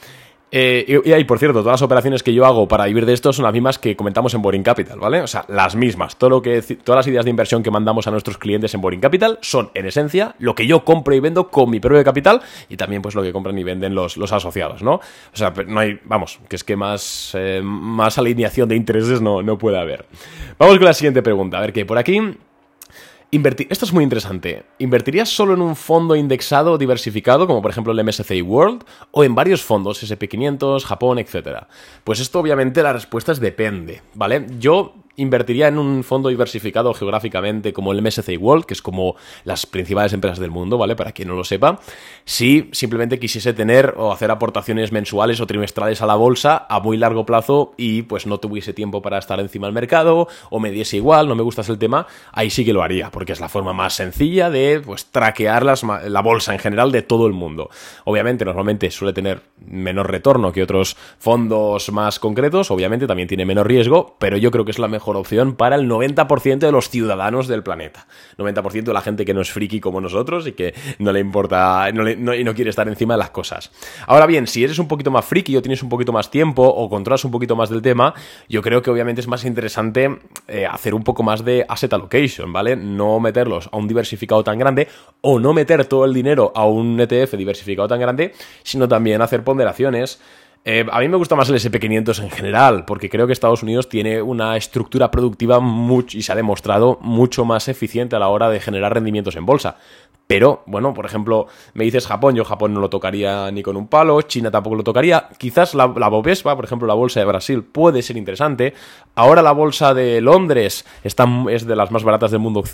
Eh, 0.53 1.03
y, 1.05 1.13
ahí, 1.13 1.25
por 1.25 1.41
cierto, 1.41 1.59
todas 1.61 1.75
las 1.75 1.83
operaciones 1.83 2.23
que 2.23 2.33
yo 2.33 2.47
hago 2.47 2.69
para 2.69 2.85
vivir 2.87 3.05
de 3.05 3.13
esto 3.13 3.33
son 3.33 3.45
las 3.45 3.53
mismas 3.53 3.79
que 3.79 3.97
comentamos 3.97 4.33
en 4.35 4.43
Boring 4.43 4.63
Capital, 4.63 4.99
¿vale? 5.01 5.21
O 5.21 5.27
sea, 5.27 5.45
las 5.49 5.75
mismas. 5.75 6.17
Todo 6.17 6.31
lo 6.31 6.43
que, 6.43 6.63
todas 6.63 7.01
las 7.01 7.07
ideas 7.09 7.25
de 7.25 7.31
inversión 7.31 7.63
que 7.65 7.71
mandamos 7.71 8.07
a 8.07 8.13
nuestros 8.13 8.39
clientes 8.39 8.73
en 8.73 8.81
Boring 8.81 9.01
Capital 9.01 9.39
son, 9.43 9.71
en 9.75 9.87
esencia, 9.87 10.37
lo 10.39 10.55
que 10.55 10.67
yo 10.67 10.85
compro 10.85 11.15
y 11.15 11.21
vendo 11.21 11.49
con 11.49 11.69
mi 11.69 11.81
propio 11.81 12.03
capital 12.05 12.43
y 12.69 12.77
también, 12.77 13.03
pues, 13.03 13.15
lo 13.15 13.23
que 13.23 13.33
compran 13.33 13.59
y 13.59 13.65
venden 13.65 13.95
los, 13.95 14.17
los 14.17 14.33
asociados, 14.33 14.83
¿no? 14.83 14.95
O 14.95 15.01
sea, 15.37 15.53
no 15.67 15.81
hay, 15.81 15.99
vamos, 16.05 16.39
que 16.49 16.57
es 16.57 16.63
que 16.63 16.77
más, 16.77 17.33
eh, 17.35 17.61
más 17.63 18.17
alineación 18.19 18.69
de 18.69 18.77
intereses 18.77 19.21
no, 19.21 19.43
no 19.43 19.59
puede 19.59 19.79
haber. 19.79 20.07
Vamos 20.59 20.77
con 20.77 20.85
la 20.85 20.95
siguiente 20.95 21.23
pregunta. 21.23 21.59
A 21.59 21.61
ver, 21.61 21.73
que 21.73 21.85
por 21.85 21.99
aquí 21.99 22.37
Invertir, 23.33 23.67
esto 23.71 23.85
es 23.85 23.93
muy 23.93 24.05
interesante. 24.05 24.65
¿Invertirías 24.79 25.29
solo 25.29 25.55
en 25.55 25.61
un 25.61 25.75
fondo 25.75 26.15
indexado 26.15 26.79
diversificado, 26.79 27.49
como 27.49 27.61
por 27.61 27.73
ejemplo 27.73 27.93
el 27.93 28.05
MSCI 28.05 28.41
World, 28.41 28.85
o 29.11 29.25
en 29.25 29.35
varios 29.35 29.63
fondos, 29.63 30.03
SP500, 30.03 30.85
Japón, 30.85 31.19
etcétera? 31.19 31.67
Pues 32.05 32.21
esto 32.21 32.39
obviamente 32.39 32.85
la 32.85 32.93
respuesta 32.93 33.33
es 33.33 33.41
depende, 33.41 34.03
¿vale? 34.15 34.47
Yo 34.61 34.95
invertiría 35.17 35.69
en 35.69 35.79
un 35.79 36.05
fondo 36.05 36.29
diversificado 36.29 36.95
geográficamente 36.95 37.73
como 37.73 37.93
el 37.93 38.03
MSCI 38.03 38.37
World, 38.37 38.65
que 38.65 38.75
es 38.75 38.83
como 38.83 39.17
las 39.45 39.67
principales 39.67 40.13
empresas 40.13 40.39
del 40.39 40.51
mundo, 40.51 40.79
¿vale? 40.79 40.97
Para 40.97 41.13
quien 41.13 41.29
no 41.29 41.35
lo 41.35 41.45
sepa, 41.45 41.81
si 42.25 42.69
simplemente 42.73 43.19
quisiese 43.19 43.53
tener 43.53 43.95
o 43.97 44.13
hacer 44.13 44.31
aportaciones 44.31 44.93
mensuales 44.93 45.41
o 45.41 45.47
trimestrales 45.47 46.03
a 46.03 46.07
la 46.07 46.15
bolsa 46.15 46.67
a 46.69 46.81
muy 46.81 46.97
largo 46.97 47.27
plazo 47.27 47.73
y 47.77 48.03
pues 48.03 48.27
no 48.27 48.39
tuviese 48.39 48.73
tiempo 48.73 49.03
para 49.03 49.19
estar 49.19 49.41
encima 49.41 49.67
del 49.67 49.75
mercado 49.75 50.29
o 50.51 50.61
me 50.61 50.71
diese 50.71 50.97
igual, 50.97 51.29
no 51.29 51.35
me 51.35 51.43
gustas 51.43 51.69
el 51.69 51.79
tema, 51.79 52.07
ahí 52.33 52.51
sí 52.51 52.65
que 52.65 52.73
lo 52.73 52.83
haría, 52.83 53.11
porque 53.11 53.33
es 53.33 53.41
la 53.41 53.49
forma 53.49 53.73
más 53.73 53.95
sencilla 53.95 54.51
de 54.51 54.81
pues 54.85 55.07
traquear 55.07 55.65
la 55.65 56.21
bolsa 56.21 56.53
en 56.53 56.59
general 56.59 56.93
de 56.93 57.03
todo 57.03 57.27
el 57.27 57.33
mundo. 57.33 57.71
Obviamente, 58.05 58.45
normalmente 58.45 58.91
suele 58.91 59.13
tener 59.13 59.43
menor 59.67 60.11
retorno 60.11 60.53
que 60.53 60.63
otros 60.63 60.97
fondos 61.19 61.91
más 61.93 62.19
concretos, 62.19 62.71
obviamente 62.71 63.07
también 63.07 63.29
tiene 63.29 63.47
menos 63.47 63.67
riesgo, 63.67 64.17
pero 64.19 64.37
yo 64.37 64.51
creo 64.51 64.65
que 64.65 64.71
es 64.73 64.79
la 64.79 64.89
mejor 64.89 65.06
opción 65.15 65.55
para 65.55 65.77
el 65.77 65.89
90% 65.89 66.59
de 66.59 66.73
los 66.73 66.91
ciudadanos 66.91 67.47
del 67.47 67.63
planeta. 67.63 68.09
90% 68.39 68.83
de 68.83 68.93
la 68.93 69.01
gente 69.01 69.25
que 69.25 69.35
no 69.35 69.43
es 69.43 69.53
friki 69.53 69.79
como 69.79 70.01
nosotros 70.01 70.47
y 70.49 70.53
que 70.53 70.75
no 70.99 71.13
le 71.13 71.21
importa 71.21 71.93
no 71.93 72.35
y 72.35 72.43
no 72.43 72.55
quiere 72.55 72.71
estar 72.71 72.89
encima 72.89 73.15
de 73.15 73.19
las 73.19 73.31
cosas. 73.31 73.71
Ahora 74.07 74.27
bien, 74.27 74.47
si 74.47 74.65
eres 74.65 74.79
un 74.79 74.89
poquito 74.89 75.11
más 75.11 75.25
friki 75.25 75.57
o 75.57 75.63
tienes 75.63 75.83
un 75.83 75.89
poquito 75.89 76.13
más 76.13 76.31
tiempo 76.31 76.65
o 76.65 76.89
controlas 76.89 77.25
un 77.25 77.31
poquito 77.31 77.55
más 77.55 77.71
del 77.71 77.83
tema, 77.83 78.15
yo 78.49 78.63
creo 78.63 78.83
que 78.83 78.91
obviamente 78.91 79.21
es 79.21 79.29
más 79.29 79.45
interesante 79.45 80.19
eh, 80.49 80.67
hacer 80.67 80.95
un 80.95 81.05
poco 81.05 81.23
más 81.23 81.45
de 81.45 81.65
asset 81.69 81.93
allocation, 81.93 82.53
¿vale? 82.53 82.75
No 82.75 83.21
meterlos 83.21 83.69
a 83.71 83.77
un 83.77 83.87
diversificado 83.87 84.43
tan 84.43 84.59
grande 84.59 84.89
o 85.21 85.39
no 85.39 85.53
meter 85.53 85.85
todo 85.85 86.05
el 86.05 86.15
dinero 86.15 86.53
a 86.55 86.67
un 86.67 86.99
ETF 86.99 87.35
diversificado 87.35 87.89
tan 87.89 88.01
grande, 88.01 88.33
sino 88.63 88.89
también 88.89 89.23
hacer 89.23 89.45
ponderaciones 89.45 90.21
eh, 90.69 90.85
a 90.91 90.99
mí 90.99 91.07
me 91.09 91.17
gusta 91.17 91.37
más 91.37 91.49
el 91.49 91.55
SP500 91.55 92.25
en 92.25 92.31
general, 92.31 92.85
porque 92.87 93.09
creo 93.09 93.29
que 93.29 93.33
Estados 93.33 93.63
Unidos 93.63 93.89
tiene 93.89 94.21
una 94.21 94.57
estructura 94.57 95.13
productiva 95.13 95.61
y 96.11 96.23
se 96.23 96.33
ha 96.33 96.35
demostrado 96.35 96.99
mucho 97.03 97.45
más 97.45 97.69
eficiente 97.69 98.17
a 98.17 98.19
la 98.19 98.27
hora 98.27 98.51
de 98.51 98.59
generar 98.59 98.93
rendimientos 98.93 99.37
en 99.37 99.47
bolsa. 99.47 99.77
Pero, 100.27 100.65
bueno, 100.67 100.93
por 100.93 101.07
ejemplo, 101.07 101.47
me 101.75 101.85
dices 101.85 102.09
Japón, 102.09 102.35
yo 102.35 102.45
Japón 102.45 102.75
no 102.75 102.81
lo 102.81 102.91
tocaría 102.91 103.49
ni 103.53 103.63
con 103.63 103.77
un 103.77 103.87
palo, 103.87 104.21
China 104.23 104.51
tampoco 104.51 104.75
lo 104.75 104.83
tocaría. 104.83 105.29
Quizás 105.39 105.77
la, 105.77 105.87
la 105.97 106.09
Bovespa, 106.09 106.57
por 106.57 106.65
ejemplo, 106.65 106.89
la 106.89 106.95
bolsa 106.95 107.21
de 107.21 107.27
Brasil, 107.27 107.63
puede 107.63 108.03
ser 108.03 108.17
interesante. 108.17 108.75
Ahora 109.15 109.43
la 109.43 109.53
bolsa 109.53 109.95
de 109.95 110.21
Londres 110.21 110.85
está, 111.05 111.29
es 111.49 111.65
de 111.65 111.77
las 111.77 111.93
más 111.93 112.03
baratas 112.03 112.33
del 112.33 112.41
mundo 112.41 112.65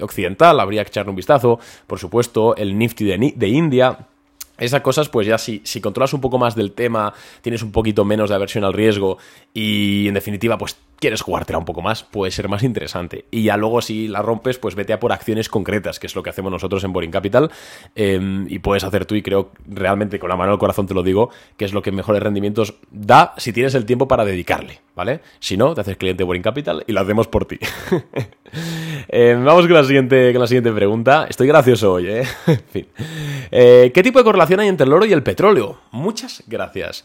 occidental, 0.00 0.58
habría 0.58 0.84
que 0.84 0.88
echarle 0.88 1.10
un 1.10 1.16
vistazo. 1.16 1.60
Por 1.86 1.98
supuesto, 1.98 2.56
el 2.56 2.78
Nifty 2.78 3.04
de 3.36 3.48
India 3.48 4.08
esas 4.58 4.80
cosas, 4.82 5.08
pues 5.08 5.26
ya 5.26 5.38
si, 5.38 5.60
si 5.64 5.80
controlas 5.80 6.12
un 6.12 6.20
poco 6.20 6.38
más 6.38 6.54
del 6.54 6.72
tema, 6.72 7.14
tienes 7.40 7.62
un 7.62 7.72
poquito 7.72 8.04
menos 8.04 8.30
de 8.30 8.36
aversión 8.36 8.64
al 8.64 8.72
riesgo 8.72 9.18
y 9.54 10.08
en 10.08 10.14
definitiva, 10.14 10.58
pues 10.58 10.76
quieres 11.02 11.20
jugártela 11.20 11.58
un 11.58 11.64
poco 11.64 11.82
más, 11.82 12.04
puede 12.04 12.30
ser 12.30 12.48
más 12.48 12.62
interesante. 12.62 13.24
Y 13.32 13.42
ya 13.42 13.56
luego 13.56 13.82
si 13.82 14.06
la 14.06 14.22
rompes, 14.22 14.58
pues 14.58 14.76
vete 14.76 14.92
a 14.92 15.00
por 15.00 15.12
acciones 15.12 15.48
concretas, 15.48 15.98
que 15.98 16.06
es 16.06 16.14
lo 16.14 16.22
que 16.22 16.30
hacemos 16.30 16.52
nosotros 16.52 16.84
en 16.84 16.92
Boring 16.92 17.10
Capital. 17.10 17.50
Em, 17.96 18.46
y 18.48 18.60
puedes 18.60 18.84
hacer 18.84 19.04
tú, 19.04 19.16
y 19.16 19.22
creo 19.22 19.50
realmente 19.66 20.20
con 20.20 20.28
la 20.28 20.36
mano 20.36 20.52
al 20.52 20.58
corazón 20.58 20.86
te 20.86 20.94
lo 20.94 21.02
digo, 21.02 21.30
que 21.56 21.64
es 21.64 21.72
lo 21.72 21.82
que 21.82 21.90
mejores 21.90 22.22
rendimientos 22.22 22.74
da 22.92 23.34
si 23.36 23.52
tienes 23.52 23.74
el 23.74 23.84
tiempo 23.84 24.06
para 24.06 24.24
dedicarle, 24.24 24.80
¿vale? 24.94 25.22
Si 25.40 25.56
no, 25.56 25.74
te 25.74 25.80
haces 25.80 25.96
cliente 25.96 26.22
de 26.22 26.24
Boring 26.24 26.42
Capital 26.42 26.84
y 26.86 26.92
lo 26.92 27.00
hacemos 27.00 27.26
por 27.26 27.46
ti. 27.46 27.58
Em, 29.08 29.44
vamos 29.44 29.66
con 29.66 29.74
la, 29.74 29.84
siguiente, 29.84 30.32
con 30.32 30.40
la 30.40 30.46
siguiente 30.46 30.72
pregunta. 30.72 31.26
Estoy 31.28 31.46
gracioso 31.46 31.92
hoy, 31.92 32.08
¿eh? 32.08 32.24
en 32.46 32.62
fin. 32.70 32.86
Eh, 33.50 33.90
¿Qué 33.94 34.02
tipo 34.02 34.18
de 34.18 34.24
correlación 34.24 34.60
hay 34.60 34.68
entre 34.68 34.86
el 34.86 34.92
oro 34.92 35.04
y 35.04 35.12
el 35.12 35.22
petróleo? 35.22 35.80
Muchas 35.90 36.42
gracias. 36.46 37.04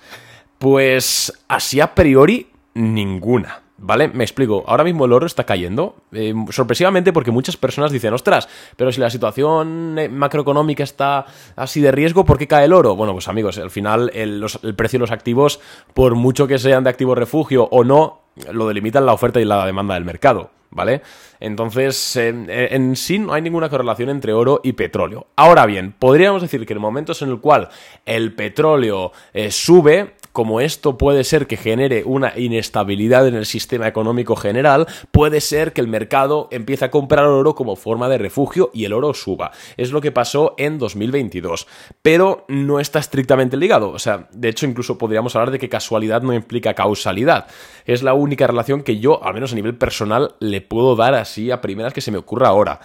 Pues 0.57 1.33
así 1.47 1.79
a 1.79 1.93
priori, 1.93 2.47
ninguna. 2.73 3.61
¿Vale? 3.79 4.07
Me 4.07 4.23
explico. 4.23 4.63
Ahora 4.65 4.83
mismo 4.83 5.05
el 5.05 5.13
oro 5.13 5.27
está 5.27 5.43
cayendo, 5.43 5.97
eh, 6.11 6.33
sorpresivamente 6.49 7.13
porque 7.13 7.29
muchas 7.29 7.57
personas 7.57 7.91
dicen, 7.91 8.11
ostras, 8.11 8.49
pero 8.75 8.91
si 8.91 8.99
la 8.99 9.11
situación 9.11 9.99
eh, 9.99 10.09
macroeconómica 10.09 10.83
está 10.83 11.25
así 11.55 11.79
de 11.79 11.91
riesgo, 11.91 12.25
¿por 12.25 12.39
qué 12.39 12.47
cae 12.47 12.65
el 12.65 12.73
oro? 12.73 12.95
Bueno, 12.95 13.13
pues 13.13 13.27
amigos, 13.27 13.59
al 13.59 13.69
final 13.69 14.09
el, 14.15 14.43
precio 14.75 14.97
de 14.97 15.01
los 15.01 15.11
activos, 15.11 15.59
por 15.93 16.15
mucho 16.15 16.47
que 16.47 16.57
sean 16.57 16.83
de 16.83 16.89
activo 16.89 17.13
refugio 17.13 17.67
o 17.71 17.83
no, 17.83 18.21
lo 18.51 18.67
delimitan 18.67 19.05
la 19.05 19.13
oferta 19.13 19.39
y 19.39 19.45
la 19.45 19.63
demanda 19.63 19.93
del 19.93 20.05
mercado. 20.05 20.49
¿Vale? 20.77 21.01
Entonces, 21.39 22.15
en, 22.17 22.95
sí 22.95 23.17
no 23.17 23.33
hay 23.33 23.41
ninguna 23.41 23.67
correlación 23.67 24.09
entre 24.09 24.31
oro 24.31 24.61
y 24.63 24.73
petróleo. 24.73 25.25
Ahora 25.35 25.65
bien, 25.65 25.95
podríamos 25.97 26.43
decir 26.43 26.67
que 26.67 26.73
en 26.73 26.79
momentos 26.79 27.23
en 27.23 27.29
el 27.29 27.39
cual 27.39 27.69
el 28.05 28.35
petróleo 28.35 29.11
eh, 29.33 29.49
sube, 29.49 30.16
como 30.37 30.61
esto 30.61 30.99
puede 30.99 31.23
ser 31.23 31.47
que 31.47 31.57
genere 31.57 32.03
una 32.05 32.37
inestabilidad 32.37 33.27
en 33.27 33.33
el 33.33 33.47
sistema 33.47 33.87
económico 33.87 34.35
general, 34.35 34.85
puede 35.09 35.41
ser 35.41 35.73
que 35.73 35.81
el 35.81 35.87
mercado 35.87 36.47
empiece 36.51 36.85
a 36.85 36.91
comprar 36.91 37.25
oro 37.25 37.55
como 37.55 37.75
forma 37.75 38.07
de 38.07 38.19
refugio 38.19 38.69
y 38.71 38.85
el 38.85 38.93
oro 38.93 39.15
suba. 39.15 39.49
Es 39.77 39.91
lo 39.91 39.99
que 39.99 40.11
pasó 40.11 40.53
en 40.59 40.77
2022. 40.77 41.65
Pero 42.03 42.45
no 42.49 42.79
está 42.79 42.99
estrictamente 42.99 43.57
ligado. 43.57 43.89
O 43.89 43.97
sea, 43.97 44.29
de 44.31 44.49
hecho, 44.49 44.67
incluso 44.67 44.99
podríamos 44.99 45.35
hablar 45.35 45.49
de 45.49 45.57
que 45.57 45.69
casualidad 45.69 46.21
no 46.21 46.35
implica 46.35 46.75
causalidad. 46.75 47.47
Es 47.85 48.03
la 48.03 48.13
única 48.13 48.45
relación 48.45 48.83
que 48.83 48.99
yo, 48.99 49.23
al 49.23 49.33
menos 49.33 49.53
a 49.53 49.55
nivel 49.55 49.75
personal, 49.75 50.35
le 50.39 50.61
puedo 50.61 50.95
dar 50.95 51.15
así 51.15 51.49
a 51.49 51.61
primeras 51.61 51.93
que 51.93 52.01
se 52.01 52.11
me 52.11 52.19
ocurra 52.19 52.49
ahora. 52.49 52.81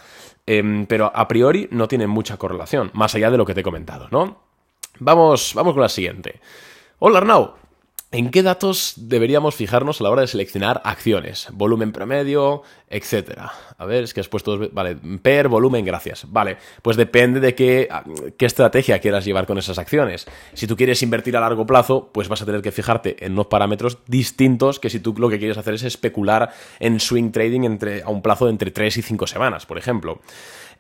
Em, 0.47 0.87
pero 0.87 1.13
a 1.15 1.29
priori 1.29 1.69
no 1.71 1.87
tiene 1.87 2.07
mucha 2.07 2.39
correlación, 2.39 2.91
más 2.95 3.15
allá 3.15 3.31
de 3.31 3.37
lo 3.37 3.45
que 3.45 3.53
te 3.53 3.61
he 3.61 3.63
comentado, 3.63 4.09
¿no? 4.11 4.39
Vamos, 5.01 5.53
vamos 5.55 5.75
con 5.75 5.83
la 5.83 5.91
siguiente. 5.91 6.41
Hola 7.05 7.19
Arnau, 7.19 7.55
¿En 8.13 8.31
qué 8.31 8.43
datos 8.43 8.93
deberíamos 8.97 9.55
fijarnos 9.55 10.01
a 10.01 10.05
la 10.05 10.11
hora 10.11 10.21
de 10.21 10.29
seleccionar 10.29 10.83
acciones? 10.85 11.49
Volumen 11.51 11.91
promedio, 11.91 12.63
etcétera. 12.91 13.51
A 13.79 13.87
ver, 13.87 14.05
es 14.05 14.13
que 14.13 14.21
has 14.21 14.29
puesto 14.29 14.69
Vale, 14.71 14.97
per 15.23 15.49
volumen, 15.49 15.83
gracias. 15.85 16.31
Vale, 16.31 16.59
pues 16.83 16.99
depende 16.99 17.41
de 17.41 17.55
qué, 17.55 17.89
qué 18.37 18.45
estrategia 18.47 18.99
quieras 18.99 19.25
llevar 19.25 19.47
con 19.47 19.57
esas 19.57 19.79
acciones. 19.79 20.27
Si 20.53 20.67
tú 20.67 20.77
quieres 20.77 21.03
invertir 21.03 21.37
a 21.39 21.41
largo 21.41 21.65
plazo, 21.65 22.11
pues 22.13 22.29
vas 22.29 22.43
a 22.43 22.47
tener 22.47 22.61
que 22.61 22.71
fijarte 22.71 23.17
en 23.25 23.33
unos 23.33 23.47
parámetros 23.47 23.99
distintos 24.07 24.79
que 24.79 24.91
si 24.91 25.01
tú 25.01 25.15
lo 25.17 25.31
que 25.31 25.39
quieres 25.39 25.57
hacer 25.57 25.73
es 25.73 25.85
especular 25.85 26.53
en 26.81 27.01
swing 27.01 27.33
trading 27.33 27.63
entre, 27.63 28.03
a 28.03 28.11
un 28.11 28.21
plazo 28.21 28.45
de 28.45 28.53
entre 28.53 28.71
3 28.71 28.95
y 28.99 29.03
5 29.03 29.27
semanas, 29.27 29.65
por 29.65 29.79
ejemplo. 29.79 30.21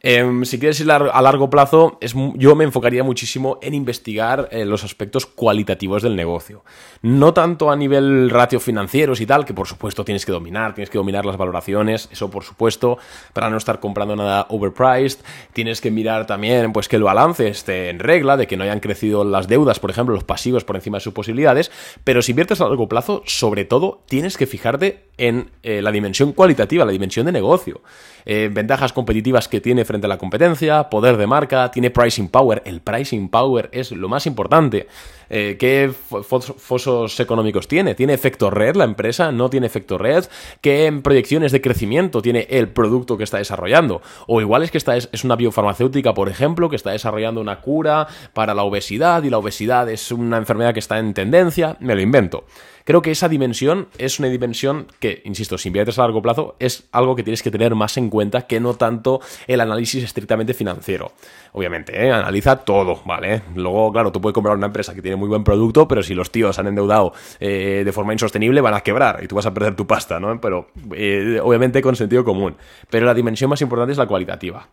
Em, 0.04 0.44
si 0.44 0.58
quieres 0.58 0.80
ir 0.80 0.90
a 0.90 1.22
largo 1.22 1.48
plazo, 1.48 1.96
yo 2.34 2.56
me 2.56 2.64
enfocaría 2.64 3.04
muchísimo 3.04 3.60
en 3.62 3.72
investigar 3.72 4.48
eh, 4.50 4.64
los 4.64 4.82
aspectos 4.82 5.26
cualitativos 5.26 6.02
del 6.02 6.16
negocio. 6.16 6.64
No 7.02 7.32
tanto 7.32 7.70
a 7.70 7.76
nivel 7.76 8.28
ratio 8.28 8.58
financieros 8.58 9.20
y 9.20 9.26
tal, 9.26 9.44
que 9.44 9.54
por 9.54 9.68
supuesto 9.68 10.04
tienes 10.04 10.26
que 10.26 10.32
dominar, 10.32 10.74
tienes 10.74 10.90
que 10.90 10.98
dominar 10.98 11.24
las 11.24 11.36
valoraciones, 11.36 12.08
eso 12.10 12.30
por 12.30 12.42
supuesto, 12.42 12.98
para 13.32 13.48
no 13.48 13.56
estar 13.56 13.78
comprando 13.78 14.16
nada 14.16 14.46
overpriced. 14.48 15.20
Tienes 15.52 15.80
que 15.80 15.92
mirar 15.92 16.26
también 16.26 16.72
pues 16.72 16.88
que 16.88 16.96
el 16.96 17.04
balance 17.04 17.46
esté 17.46 17.88
en 17.88 18.00
regla, 18.00 18.36
de 18.36 18.48
que 18.48 18.56
no 18.56 18.64
hayan 18.64 18.80
crecido 18.80 19.22
las 19.22 19.46
deudas, 19.46 19.78
por 19.78 19.90
ejemplo, 19.90 20.16
los 20.16 20.24
pasivos 20.24 20.64
por 20.64 20.74
encima 20.74 20.96
de 20.96 21.02
sus 21.02 21.12
posibilidades. 21.12 21.70
Pero 22.02 22.22
si 22.22 22.32
inviertes 22.32 22.60
a 22.60 22.66
largo 22.68 22.88
plazo, 22.88 23.22
sobre 23.24 23.64
todo 23.64 24.02
tienes 24.06 24.36
que 24.36 24.48
fijarte 24.48 25.04
en 25.18 25.50
eh, 25.62 25.82
la 25.82 25.92
dimensión 25.92 26.32
cualitativa, 26.32 26.84
la 26.84 26.92
dimensión 26.92 27.26
de 27.26 27.32
negocio. 27.32 27.82
Eh, 28.24 28.48
ventajas 28.52 28.92
competitivas 28.92 29.48
que 29.48 29.60
tiene 29.60 29.84
frente 29.84 30.06
a 30.06 30.08
la 30.08 30.18
competencia, 30.18 30.88
poder 30.88 31.16
de 31.16 31.26
marca, 31.26 31.70
tiene 31.70 31.90
pricing 31.90 32.28
power. 32.28 32.62
El 32.64 32.80
pricing 32.80 33.28
power 33.28 33.68
es 33.72 33.90
lo 33.92 34.08
más 34.08 34.26
importante. 34.26 34.86
Eh, 35.28 35.56
¿Qué 35.58 35.90
fosos 35.90 37.18
económicos 37.18 37.66
tiene? 37.66 37.94
¿Tiene 37.94 38.12
efecto 38.12 38.50
red 38.50 38.76
la 38.76 38.84
empresa? 38.84 39.32
¿No 39.32 39.48
tiene 39.48 39.66
efecto 39.66 39.96
red? 39.96 40.24
¿Qué 40.60 40.92
proyecciones 41.02 41.52
de 41.52 41.60
crecimiento 41.60 42.20
tiene 42.20 42.46
el 42.50 42.68
producto 42.68 43.16
que 43.16 43.24
está 43.24 43.38
desarrollando? 43.38 44.02
O 44.26 44.40
igual 44.40 44.62
es 44.62 44.70
que 44.70 44.78
esta 44.78 44.96
es, 44.96 45.08
es 45.10 45.24
una 45.24 45.36
biofarmacéutica, 45.36 46.14
por 46.14 46.28
ejemplo, 46.28 46.68
que 46.68 46.76
está 46.76 46.90
desarrollando 46.90 47.40
una 47.40 47.60
cura 47.60 48.06
para 48.34 48.54
la 48.54 48.62
obesidad 48.62 49.22
y 49.22 49.30
la 49.30 49.38
obesidad 49.38 49.88
es 49.88 50.12
una 50.12 50.36
enfermedad 50.36 50.74
que 50.74 50.80
está 50.80 50.98
en 50.98 51.14
tendencia. 51.14 51.76
Me 51.80 51.94
lo 51.94 52.02
invento. 52.02 52.44
Creo 52.84 53.02
que 53.02 53.10
esa 53.10 53.28
dimensión 53.28 53.88
es 53.98 54.18
una 54.18 54.28
dimensión 54.28 54.86
que, 54.98 55.22
insisto, 55.24 55.58
si 55.58 55.68
inviertes 55.68 55.98
a 55.98 56.02
largo 56.02 56.22
plazo, 56.22 56.56
es 56.58 56.88
algo 56.92 57.16
que 57.16 57.22
tienes 57.22 57.42
que 57.42 57.50
tener 57.50 57.74
más 57.74 57.96
en 57.96 58.10
cuenta 58.10 58.46
que 58.46 58.60
no 58.60 58.74
tanto 58.74 59.20
el 59.46 59.60
análisis 59.60 60.04
estrictamente 60.04 60.54
financiero. 60.54 61.12
Obviamente, 61.52 62.04
¿eh? 62.04 62.10
analiza 62.10 62.56
todo, 62.56 63.02
¿vale? 63.04 63.42
Luego, 63.54 63.92
claro, 63.92 64.12
tú 64.12 64.20
puedes 64.20 64.34
comprar 64.34 64.56
una 64.56 64.66
empresa 64.66 64.94
que 64.94 65.02
tiene 65.02 65.16
muy 65.16 65.28
buen 65.28 65.44
producto, 65.44 65.86
pero 65.86 66.02
si 66.02 66.14
los 66.14 66.30
tíos 66.30 66.58
han 66.58 66.66
endeudado 66.66 67.12
eh, 67.40 67.82
de 67.84 67.92
forma 67.92 68.12
insostenible, 68.12 68.60
van 68.60 68.74
a 68.74 68.80
quebrar 68.80 69.22
y 69.22 69.28
tú 69.28 69.36
vas 69.36 69.46
a 69.46 69.54
perder 69.54 69.76
tu 69.76 69.86
pasta, 69.86 70.18
¿no? 70.18 70.40
Pero, 70.40 70.68
eh, 70.94 71.40
obviamente, 71.42 71.82
con 71.82 71.96
sentido 71.96 72.24
común. 72.24 72.56
Pero 72.90 73.06
la 73.06 73.14
dimensión 73.14 73.50
más 73.50 73.60
importante 73.60 73.92
es 73.92 73.98
la 73.98 74.06
cualitativa. 74.06 74.68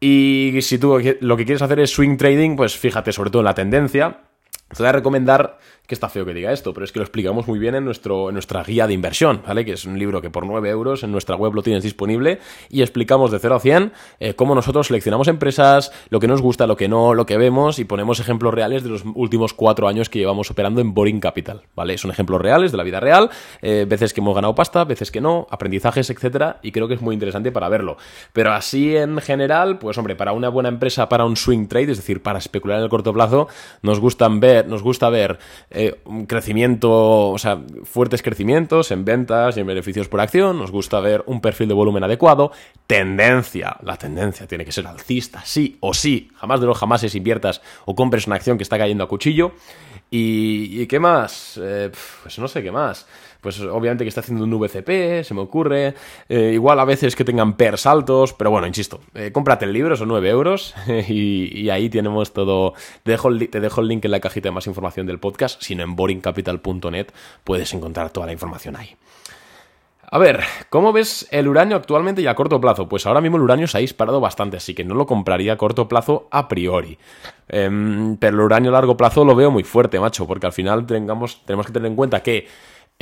Y 0.00 0.58
si 0.62 0.78
tú 0.78 0.98
lo 1.20 1.36
que 1.36 1.44
quieres 1.44 1.60
hacer 1.60 1.78
es 1.80 1.90
swing 1.90 2.16
trading, 2.16 2.56
pues 2.56 2.76
fíjate 2.76 3.12
sobre 3.12 3.30
todo 3.30 3.42
en 3.42 3.46
la 3.46 3.54
tendencia 3.54 4.20
Te 4.74 4.78
voy 4.78 4.86
a 4.86 4.92
recomendar 4.92 5.58
que 5.90 5.94
está 5.94 6.08
feo 6.08 6.24
que 6.24 6.32
diga 6.32 6.52
esto, 6.52 6.72
pero 6.72 6.84
es 6.84 6.92
que 6.92 7.00
lo 7.00 7.04
explicamos 7.04 7.48
muy 7.48 7.58
bien 7.58 7.74
en, 7.74 7.84
nuestro, 7.84 8.28
en 8.28 8.34
nuestra 8.34 8.62
guía 8.62 8.86
de 8.86 8.94
inversión, 8.94 9.42
¿vale? 9.44 9.64
Que 9.64 9.72
es 9.72 9.84
un 9.84 9.98
libro 9.98 10.22
que 10.22 10.30
por 10.30 10.46
9 10.46 10.70
euros 10.70 11.02
en 11.02 11.10
nuestra 11.10 11.34
web 11.34 11.52
lo 11.52 11.64
tienes 11.64 11.82
disponible 11.82 12.38
y 12.68 12.82
explicamos 12.82 13.32
de 13.32 13.40
0 13.40 13.56
a 13.56 13.58
100 13.58 13.92
eh, 14.20 14.34
cómo 14.34 14.54
nosotros 14.54 14.86
seleccionamos 14.86 15.26
empresas, 15.26 15.90
lo 16.08 16.20
que 16.20 16.28
nos 16.28 16.42
gusta, 16.42 16.68
lo 16.68 16.76
que 16.76 16.86
no, 16.86 17.12
lo 17.12 17.26
que 17.26 17.36
vemos 17.38 17.80
y 17.80 17.84
ponemos 17.84 18.20
ejemplos 18.20 18.54
reales 18.54 18.84
de 18.84 18.88
los 18.88 19.02
últimos 19.16 19.52
4 19.52 19.88
años 19.88 20.08
que 20.08 20.20
llevamos 20.20 20.48
operando 20.52 20.80
en 20.80 20.94
Boring 20.94 21.18
Capital, 21.18 21.62
¿vale? 21.74 21.98
Son 21.98 22.12
ejemplos 22.12 22.40
reales 22.40 22.70
de 22.70 22.78
la 22.78 22.84
vida 22.84 23.00
real, 23.00 23.28
eh, 23.60 23.84
veces 23.88 24.14
que 24.14 24.20
hemos 24.20 24.36
ganado 24.36 24.54
pasta, 24.54 24.84
veces 24.84 25.10
que 25.10 25.20
no, 25.20 25.48
aprendizajes, 25.50 26.08
etcétera, 26.08 26.60
y 26.62 26.70
creo 26.70 26.86
que 26.86 26.94
es 26.94 27.02
muy 27.02 27.14
interesante 27.14 27.50
para 27.50 27.68
verlo. 27.68 27.96
Pero 28.32 28.52
así 28.52 28.96
en 28.96 29.18
general, 29.18 29.80
pues 29.80 29.98
hombre, 29.98 30.14
para 30.14 30.30
una 30.30 30.50
buena 30.50 30.68
empresa, 30.68 31.08
para 31.08 31.24
un 31.24 31.36
swing 31.36 31.66
trade, 31.66 31.90
es 31.90 31.96
decir, 31.96 32.22
para 32.22 32.38
especular 32.38 32.78
en 32.78 32.84
el 32.84 32.90
corto 32.90 33.12
plazo, 33.12 33.48
nos 33.82 33.98
gustan 33.98 34.38
ver, 34.38 34.68
nos 34.68 34.84
gusta 34.84 35.10
ver 35.10 35.40
un 36.04 36.26
crecimiento, 36.26 37.30
o 37.30 37.38
sea, 37.38 37.60
fuertes 37.84 38.22
crecimientos 38.22 38.90
en 38.90 39.04
ventas 39.04 39.56
y 39.56 39.60
en 39.60 39.66
beneficios 39.66 40.08
por 40.08 40.20
acción, 40.20 40.58
nos 40.58 40.70
gusta 40.70 41.00
ver 41.00 41.22
un 41.26 41.40
perfil 41.40 41.68
de 41.68 41.74
volumen 41.74 42.04
adecuado, 42.04 42.52
tendencia, 42.86 43.76
la 43.82 43.96
tendencia 43.96 44.46
tiene 44.46 44.64
que 44.64 44.72
ser 44.72 44.86
alcista, 44.86 45.42
sí 45.44 45.76
o 45.80 45.94
sí, 45.94 46.30
jamás 46.36 46.60
de 46.60 46.66
los 46.66 46.78
jamases 46.78 47.14
inviertas 47.14 47.62
o 47.84 47.94
compres 47.94 48.26
una 48.26 48.36
acción 48.36 48.56
que 48.56 48.62
está 48.62 48.78
cayendo 48.78 49.04
a 49.04 49.08
cuchillo. 49.08 49.52
¿Y, 50.12 50.86
qué 50.86 50.98
más? 50.98 51.60
Eh, 51.62 51.88
pues 52.22 52.36
no 52.40 52.48
sé 52.48 52.64
qué 52.64 52.72
más 52.72 53.06
pues 53.40 53.60
obviamente 53.60 54.04
que 54.04 54.08
está 54.08 54.20
haciendo 54.20 54.44
un 54.44 54.50
VCP, 54.58 55.24
se 55.24 55.34
me 55.34 55.40
ocurre, 55.40 55.94
eh, 56.28 56.50
igual 56.54 56.78
a 56.80 56.84
veces 56.84 57.16
que 57.16 57.24
tengan 57.24 57.54
pers 57.54 57.86
altos, 57.86 58.32
pero 58.34 58.50
bueno, 58.50 58.66
insisto, 58.66 59.00
eh, 59.14 59.32
cómprate 59.32 59.64
el 59.64 59.72
libro, 59.72 59.96
son 59.96 60.08
9 60.08 60.28
euros 60.28 60.74
y, 61.08 61.68
ahí 61.70 61.88
tenemos 61.88 62.32
todo, 62.32 62.74
te 63.02 63.12
dejo, 63.12 63.28
el, 63.28 63.48
te 63.48 63.60
dejo 63.60 63.80
el 63.80 63.88
link 63.88 64.04
en 64.04 64.10
la 64.10 64.20
cajita 64.20 64.48
de 64.48 64.52
más 64.52 64.66
información 64.66 65.06
del 65.06 65.18
podcast, 65.18 65.62
sino 65.62 65.82
en 65.82 65.96
boringcapital.net 65.96 67.08
puedes 67.44 67.72
encontrar 67.74 68.10
toda 68.10 68.26
la 68.26 68.32
información 68.32 68.76
ahí. 68.76 68.96
A 70.12 70.18
ver, 70.18 70.40
¿cómo 70.70 70.92
ves 70.92 71.28
el 71.30 71.46
uranio 71.46 71.76
actualmente 71.76 72.20
y 72.20 72.26
a 72.26 72.34
corto 72.34 72.60
plazo? 72.60 72.88
Pues 72.88 73.06
ahora 73.06 73.20
mismo 73.20 73.36
el 73.36 73.44
uranio 73.44 73.68
se 73.68 73.78
ha 73.78 73.80
disparado 73.80 74.20
bastante, 74.20 74.56
así 74.56 74.74
que 74.74 74.82
no 74.82 74.96
lo 74.96 75.06
compraría 75.06 75.52
a 75.52 75.56
corto 75.56 75.86
plazo 75.86 76.26
a 76.32 76.48
priori. 76.48 76.98
Em, 77.46 78.16
pero 78.16 78.34
el 78.34 78.40
uranio 78.40 78.70
a 78.70 78.72
largo 78.72 78.96
plazo 78.96 79.24
lo 79.24 79.36
veo 79.36 79.52
muy 79.52 79.62
fuerte, 79.62 80.00
macho, 80.00 80.26
porque 80.26 80.46
al 80.46 80.52
final 80.52 80.84
tengamos, 80.84 81.46
tenemos 81.46 81.66
que 81.66 81.72
tener 81.72 81.88
en 81.88 81.94
cuenta 81.94 82.24
que 82.24 82.48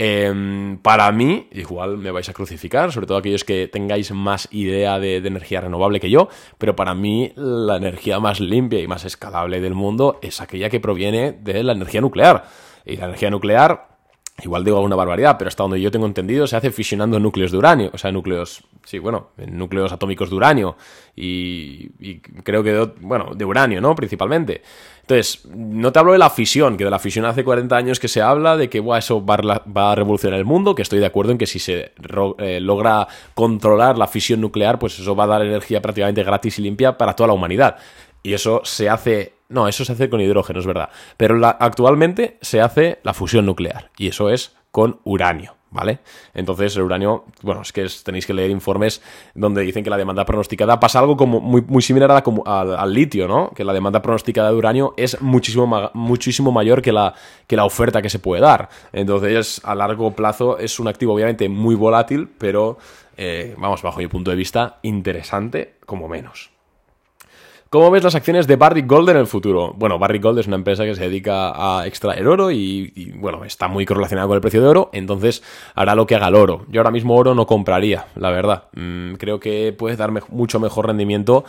Em, 0.00 0.78
para 0.78 1.10
mí, 1.10 1.48
igual 1.50 1.98
me 1.98 2.12
vais 2.12 2.28
a 2.28 2.32
crucificar, 2.32 2.92
sobre 2.92 3.08
todo 3.08 3.18
aquellos 3.18 3.42
que 3.42 3.66
tengáis 3.66 4.12
más 4.12 4.46
idea 4.52 5.00
de, 5.00 5.16
energía 5.16 5.60
renovable 5.60 5.98
que 5.98 6.08
yo, 6.08 6.28
pero 6.56 6.76
para 6.76 6.94
mí 6.94 7.32
la 7.34 7.78
energía 7.78 8.20
más 8.20 8.38
limpia 8.38 8.78
y 8.78 8.86
más 8.86 9.04
escalable 9.04 9.60
del 9.60 9.74
mundo 9.74 10.20
es 10.22 10.40
aquella 10.40 10.70
que 10.70 10.78
proviene 10.78 11.32
de 11.32 11.64
la 11.64 11.72
energía 11.72 12.00
nuclear. 12.00 12.44
Y 12.84 12.96
la 12.96 13.06
energía 13.06 13.30
nuclear, 13.30 13.87
igual 14.42 14.64
digo 14.64 14.76
alguna 14.76 14.96
barbaridad, 14.96 15.36
pero 15.38 15.48
hasta 15.48 15.64
donde 15.64 15.80
yo 15.80 15.90
tengo 15.90 16.06
entendido, 16.06 16.46
se 16.46 16.56
hace 16.56 16.70
fisionando 16.70 17.18
núcleos 17.18 17.50
de 17.50 17.58
uranio, 17.58 17.90
o 17.92 17.98
sea, 17.98 18.12
núcleos, 18.12 18.62
sí, 18.84 18.98
bueno, 18.98 19.30
núcleos 19.36 19.92
atómicos 19.92 20.30
de 20.30 20.36
uranio 20.36 20.76
y, 21.16 21.88
creo 22.44 22.62
que, 22.62 22.88
bueno, 23.00 23.34
de 23.34 23.44
uranio, 23.44 23.80
¿no? 23.80 23.94
Principalmente. 23.96 24.62
Entonces, 25.00 25.44
no 25.46 25.90
te 25.90 25.98
hablo 25.98 26.12
de 26.12 26.18
la 26.18 26.30
fisión, 26.30 26.76
que 26.76 26.84
de 26.84 26.90
la 26.90 26.98
fisión 26.98 27.24
hace 27.24 27.42
40 27.42 27.76
años 27.76 27.98
que 27.98 28.08
se 28.08 28.22
habla 28.22 28.56
de 28.56 28.68
que 28.68 28.84
eso 28.96 29.24
va 29.24 29.34
a, 29.34 29.94
revolucionar 29.94 30.38
el 30.38 30.44
mundo, 30.44 30.74
que 30.74 30.82
estoy 30.82 31.00
de 31.00 31.06
acuerdo 31.06 31.32
en 31.32 31.38
que 31.38 31.46
si 31.46 31.58
se 31.58 31.92
eh, 32.38 32.60
logra 32.60 33.08
controlar 33.34 33.98
la 33.98 34.06
fisión 34.06 34.40
nuclear, 34.40 34.78
pues 34.78 34.98
eso 34.98 35.16
va 35.16 35.24
a 35.24 35.28
dar 35.28 35.42
energía 35.42 35.82
prácticamente 35.82 36.22
gratis 36.22 36.58
y 36.58 36.62
limpia 36.62 36.96
para 36.96 37.14
toda 37.14 37.28
la 37.28 37.32
humanidad. 37.32 37.76
Y 38.22 38.34
eso 38.34 38.60
se 38.64 38.88
hace... 38.88 39.37
No, 39.48 39.66
eso 39.66 39.84
se 39.84 39.92
hace 39.92 40.10
con 40.10 40.20
hidrógeno, 40.20 40.60
es 40.60 40.66
verdad. 40.66 40.90
Pero 41.16 41.44
actualmente 41.46 42.38
se 42.42 42.60
hace 42.60 42.98
la 43.02 43.14
fusión 43.14 43.46
nuclear. 43.46 43.90
Y 43.96 44.08
eso 44.08 44.28
es 44.30 44.56
con 44.70 45.00
uranio. 45.04 45.58
¿vale? 45.70 45.98
Entonces 46.34 46.76
el 46.76 46.82
uranio, 46.82 47.24
bueno, 47.42 47.62
es 47.62 47.72
que 47.72 47.86
tenéis 48.02 48.26
que 48.26 48.34
leer 48.34 48.50
informes 48.50 49.02
donde 49.34 49.62
dicen 49.62 49.84
que 49.84 49.90
la 49.90 49.96
demanda 49.96 50.24
pronosticada 50.24 50.80
pasa 50.80 50.98
algo 50.98 51.16
como 51.16 51.40
muy, 51.40 51.62
muy 51.62 51.82
similar 51.82 52.10
al, 52.10 52.94
litio, 52.94 53.28
¿no? 53.28 53.50
Que 53.50 53.64
la 53.64 53.72
demanda 53.72 54.02
pronosticada 54.02 54.50
de 54.50 54.56
uranio 54.56 54.94
es 54.96 55.20
muchísimo, 55.20 55.90
muchísimo 55.94 56.52
mayor 56.52 56.82
que 56.82 56.92
la, 56.92 57.14
que 57.46 57.56
la 57.56 57.64
oferta 57.64 58.02
que 58.02 58.10
se 58.10 58.18
puede 58.18 58.42
dar. 58.42 58.68
Entonces, 58.92 59.60
a 59.64 59.74
largo 59.74 60.12
plazo 60.12 60.58
es 60.58 60.78
un 60.80 60.88
activo 60.88 61.14
obviamente 61.14 61.48
muy 61.48 61.74
volátil, 61.74 62.28
pero, 62.38 62.78
eh, 63.16 63.54
vamos, 63.58 63.82
bajo 63.82 63.98
mi 63.98 64.06
punto 64.06 64.30
de 64.30 64.36
vista, 64.36 64.78
interesante 64.82 65.76
como 65.84 66.08
menos. 66.08 66.57
¿Cómo 67.70 67.90
ves 67.90 68.02
las 68.02 68.14
acciones 68.14 68.46
de 68.46 68.56
Barrick 68.56 68.86
Gold 68.86 69.10
en 69.10 69.18
el 69.18 69.26
futuro? 69.26 69.74
Bueno, 69.76 69.98
Barrick 69.98 70.22
Gold 70.22 70.38
es 70.38 70.46
una 70.46 70.56
empresa 70.56 70.86
que 70.86 70.94
se 70.94 71.02
dedica 71.02 71.52
a 71.54 71.86
extraer 71.86 72.26
oro 72.26 72.50
y, 72.50 73.12
bueno, 73.16 73.44
está 73.44 73.68
muy 73.68 73.84
correlacionada 73.84 74.26
con 74.26 74.36
el 74.36 74.40
precio 74.40 74.62
de 74.62 74.68
oro, 74.68 74.88
entonces 74.94 75.42
hará 75.74 75.94
lo 75.94 76.06
que 76.06 76.14
haga 76.14 76.28
el 76.28 76.34
oro. 76.34 76.64
Yo 76.70 76.80
ahora 76.80 76.90
mismo 76.90 77.14
oro 77.14 77.34
no 77.34 77.46
compraría, 77.46 78.06
la 78.16 78.30
verdad. 78.30 78.68
Mm, 78.72 79.16
creo 79.16 79.38
que 79.38 79.74
puede 79.76 79.96
darme 79.96 80.22
mucho 80.30 80.58
mejor 80.58 80.86
rendimiento, 80.86 81.44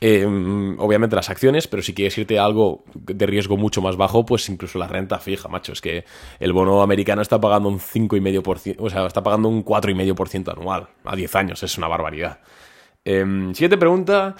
em, 0.00 0.78
obviamente 0.78 1.16
las 1.16 1.30
acciones, 1.30 1.66
pero 1.66 1.82
si 1.82 1.94
quieres 1.94 2.16
irte 2.16 2.38
a 2.38 2.44
algo 2.44 2.84
de 2.94 3.26
riesgo 3.26 3.56
mucho 3.56 3.82
más 3.82 3.96
bajo, 3.96 4.24
pues 4.24 4.48
incluso 4.48 4.78
la 4.78 4.86
renta 4.86 5.18
fija, 5.18 5.48
macho. 5.48 5.72
Es 5.72 5.80
que 5.80 6.04
el 6.38 6.52
bono 6.52 6.80
americano 6.80 7.22
está 7.22 7.40
pagando 7.40 7.68
un 7.68 7.80
5,5%, 7.80 8.76
o 8.78 8.88
sea, 8.88 9.04
está 9.04 9.24
pagando 9.24 9.48
un 9.48 9.64
4,5% 9.64 10.52
anual 10.52 10.86
a 11.04 11.16
10 11.16 11.34
años, 11.34 11.64
es 11.64 11.76
una 11.76 11.88
barbaridad. 11.88 12.38
Em, 13.06 13.54
siguiente 13.54 13.78
pregunta. 13.78 14.34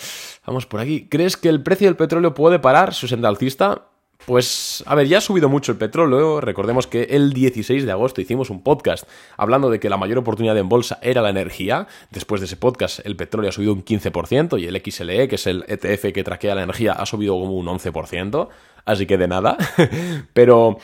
Vamos 0.44 0.66
por 0.66 0.80
aquí. 0.80 1.06
¿Crees 1.08 1.36
que 1.36 1.48
el 1.48 1.62
precio 1.62 1.86
del 1.86 1.96
petróleo 1.96 2.34
puede 2.34 2.58
parar 2.58 2.94
su 2.94 3.06
senda 3.06 3.28
alcista? 3.28 3.86
Pues, 4.26 4.82
a 4.86 4.96
ver, 4.96 5.06
ya 5.06 5.18
ha 5.18 5.20
subido 5.20 5.48
mucho 5.48 5.70
el 5.70 5.78
petróleo. 5.78 6.40
Recordemos 6.40 6.88
que 6.88 7.04
el 7.04 7.32
16 7.32 7.86
de 7.86 7.92
agosto 7.92 8.20
hicimos 8.20 8.50
un 8.50 8.64
podcast 8.64 9.04
hablando 9.36 9.70
de 9.70 9.78
que 9.78 9.88
la 9.88 9.96
mayor 9.96 10.18
oportunidad 10.18 10.58
en 10.58 10.68
bolsa 10.68 10.98
era 11.00 11.22
la 11.22 11.30
energía. 11.30 11.86
Después 12.10 12.40
de 12.40 12.46
ese 12.46 12.56
podcast, 12.56 13.06
el 13.06 13.14
petróleo 13.14 13.50
ha 13.50 13.52
subido 13.52 13.72
un 13.72 13.84
15% 13.84 14.60
y 14.60 14.66
el 14.66 14.82
XLE, 14.84 15.28
que 15.28 15.36
es 15.36 15.46
el 15.46 15.64
ETF 15.68 16.12
que 16.12 16.24
traquea 16.24 16.56
la 16.56 16.64
energía, 16.64 16.92
ha 16.92 17.06
subido 17.06 17.34
como 17.34 17.52
un 17.52 17.66
11%. 17.66 18.48
Así 18.84 19.06
que 19.06 19.16
de 19.16 19.28
nada. 19.28 19.56
Pero 20.32 20.78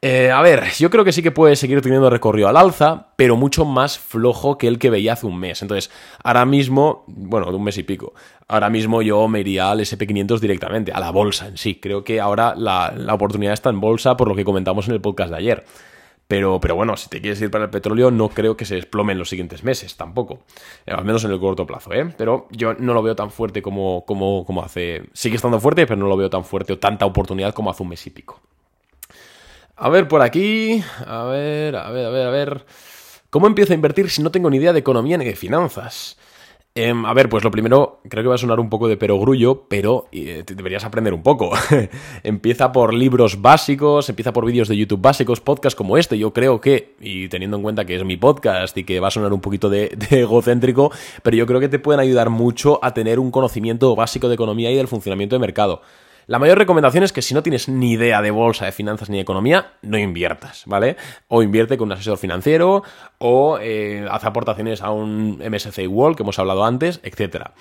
eh, 0.00 0.30
a 0.30 0.40
ver, 0.42 0.62
yo 0.78 0.90
creo 0.90 1.04
que 1.04 1.10
sí 1.10 1.24
que 1.24 1.32
puede 1.32 1.56
seguir 1.56 1.80
teniendo 1.82 2.08
recorrido 2.08 2.46
al 2.46 2.56
alza, 2.56 3.08
pero 3.16 3.36
mucho 3.36 3.64
más 3.64 3.98
flojo 3.98 4.56
que 4.56 4.68
el 4.68 4.78
que 4.78 4.90
veía 4.90 5.14
hace 5.14 5.26
un 5.26 5.40
mes. 5.40 5.60
Entonces, 5.60 5.90
ahora 6.22 6.44
mismo, 6.44 7.04
bueno, 7.08 7.50
de 7.50 7.56
un 7.56 7.64
mes 7.64 7.78
y 7.78 7.82
pico, 7.82 8.14
ahora 8.46 8.70
mismo 8.70 9.02
yo 9.02 9.26
me 9.26 9.40
iría 9.40 9.72
al 9.72 9.80
SP500 9.80 10.38
directamente, 10.38 10.92
a 10.92 11.00
la 11.00 11.10
bolsa 11.10 11.48
en 11.48 11.56
sí. 11.56 11.80
Creo 11.80 12.04
que 12.04 12.20
ahora 12.20 12.54
la, 12.56 12.94
oportunidad 13.12 13.52
está 13.52 13.70
en 13.70 13.80
bolsa 13.80 14.16
por 14.16 14.28
lo 14.28 14.36
que 14.36 14.44
comentamos 14.44 14.86
en 14.86 14.94
el 14.94 15.00
podcast 15.00 15.30
de 15.32 15.36
ayer. 15.36 15.64
Pero, 16.28 16.60
pero, 16.60 16.76
bueno, 16.76 16.96
si 16.96 17.08
te 17.08 17.20
quieres 17.20 17.40
ir 17.40 17.50
para 17.50 17.64
el 17.64 17.70
petróleo, 17.70 18.12
no 18.12 18.28
creo 18.28 18.56
que 18.56 18.66
se 18.66 18.76
desplome 18.76 19.14
en 19.14 19.18
los 19.18 19.30
siguientes 19.30 19.64
meses, 19.64 19.96
tampoco. 19.96 20.40
Eh, 20.86 20.92
al 20.92 21.04
menos 21.04 21.24
en 21.24 21.32
el 21.32 21.40
corto 21.40 21.66
plazo, 21.66 21.92
¿eh? 21.92 22.14
Pero 22.16 22.46
yo 22.52 22.74
no 22.74 22.94
lo 22.94 23.02
veo 23.02 23.16
tan 23.16 23.30
fuerte 23.30 23.62
como, 23.62 24.04
como, 24.04 24.44
como 24.44 24.62
hace. 24.62 25.04
Sigue 25.12 25.36
estando 25.36 25.58
fuerte, 25.58 25.86
pero 25.86 25.98
no 25.98 26.06
lo 26.06 26.16
veo 26.16 26.30
tan 26.30 26.44
fuerte 26.44 26.74
o 26.74 26.78
tanta 26.78 27.06
oportunidad 27.06 27.52
como 27.54 27.70
hace 27.70 27.82
un 27.82 27.88
mes 27.88 28.06
y 28.06 28.10
pico. 28.10 28.40
A 29.80 29.88
ver, 29.90 30.08
por 30.08 30.22
aquí. 30.22 30.82
A 31.06 31.22
ver, 31.24 31.76
a 31.76 31.90
ver, 31.90 32.06
a 32.06 32.10
ver, 32.10 32.26
a 32.26 32.30
ver. 32.30 32.66
¿Cómo 33.30 33.46
empiezo 33.46 33.72
a 33.72 33.76
invertir 33.76 34.10
si 34.10 34.22
no 34.22 34.32
tengo 34.32 34.50
ni 34.50 34.56
idea 34.56 34.72
de 34.72 34.80
economía 34.80 35.16
ni 35.16 35.24
de 35.24 35.36
finanzas? 35.36 36.18
Em, 36.74 37.06
a 37.06 37.14
ver, 37.14 37.28
pues 37.28 37.44
lo 37.44 37.52
primero, 37.52 38.00
creo 38.08 38.24
que 38.24 38.28
va 38.28 38.34
a 38.34 38.38
sonar 38.38 38.58
un 38.58 38.70
poco 38.70 38.88
de 38.88 38.96
perogrullo, 38.96 39.66
pero 39.68 40.08
eh, 40.10 40.42
deberías 40.46 40.84
aprender 40.84 41.14
un 41.14 41.22
poco. 41.22 41.52
empieza 42.24 42.72
por 42.72 42.92
libros 42.92 43.40
básicos, 43.40 44.08
empieza 44.08 44.32
por 44.32 44.44
vídeos 44.46 44.66
de 44.66 44.76
YouTube 44.76 45.00
básicos, 45.00 45.40
podcasts 45.40 45.76
como 45.76 45.96
este. 45.96 46.18
Yo 46.18 46.32
creo 46.32 46.60
que, 46.60 46.96
y 47.00 47.28
teniendo 47.28 47.56
en 47.56 47.62
cuenta 47.62 47.84
que 47.84 47.94
es 47.94 48.04
mi 48.04 48.16
podcast 48.16 48.76
y 48.78 48.82
que 48.82 48.98
va 48.98 49.08
a 49.08 49.12
sonar 49.12 49.32
un 49.32 49.40
poquito 49.40 49.70
de 49.70 49.96
egocéntrico, 50.10 50.90
pero 51.22 51.36
yo 51.36 51.46
creo 51.46 51.60
que 51.60 51.68
te 51.68 51.78
pueden 51.78 52.00
ayudar 52.00 52.30
mucho 52.30 52.80
a 52.82 52.94
tener 52.94 53.20
un 53.20 53.30
conocimiento 53.30 53.94
básico 53.94 54.28
de 54.28 54.34
economía 54.34 54.72
y 54.72 54.76
del 54.76 54.88
funcionamiento 54.88 55.36
de 55.36 55.40
mercado. 55.40 55.82
La 56.28 56.38
mayor 56.38 56.58
recomendación 56.58 57.04
es 57.04 57.14
que 57.14 57.22
si 57.22 57.32
no 57.32 57.42
tienes 57.42 57.70
ni 57.70 57.92
idea 57.92 58.20
de 58.20 58.30
bolsa, 58.30 58.66
de 58.66 58.72
finanzas 58.72 59.08
ni 59.08 59.16
de 59.16 59.22
economía, 59.22 59.72
no 59.80 59.96
inviertas, 59.96 60.64
¿vale? 60.66 60.98
O 61.28 61.42
invierte 61.42 61.78
con 61.78 61.88
un 61.88 61.92
asesor 61.92 62.18
financiero 62.18 62.82
o 63.16 63.58
eh, 63.62 64.06
haz 64.10 64.24
aportaciones 64.24 64.82
a 64.82 64.90
un 64.90 65.38
MSCI 65.38 65.86
World 65.86 66.18
que 66.18 66.24
hemos 66.24 66.38
hablado 66.38 66.66
antes, 66.66 67.00
etcétera. 67.02 67.54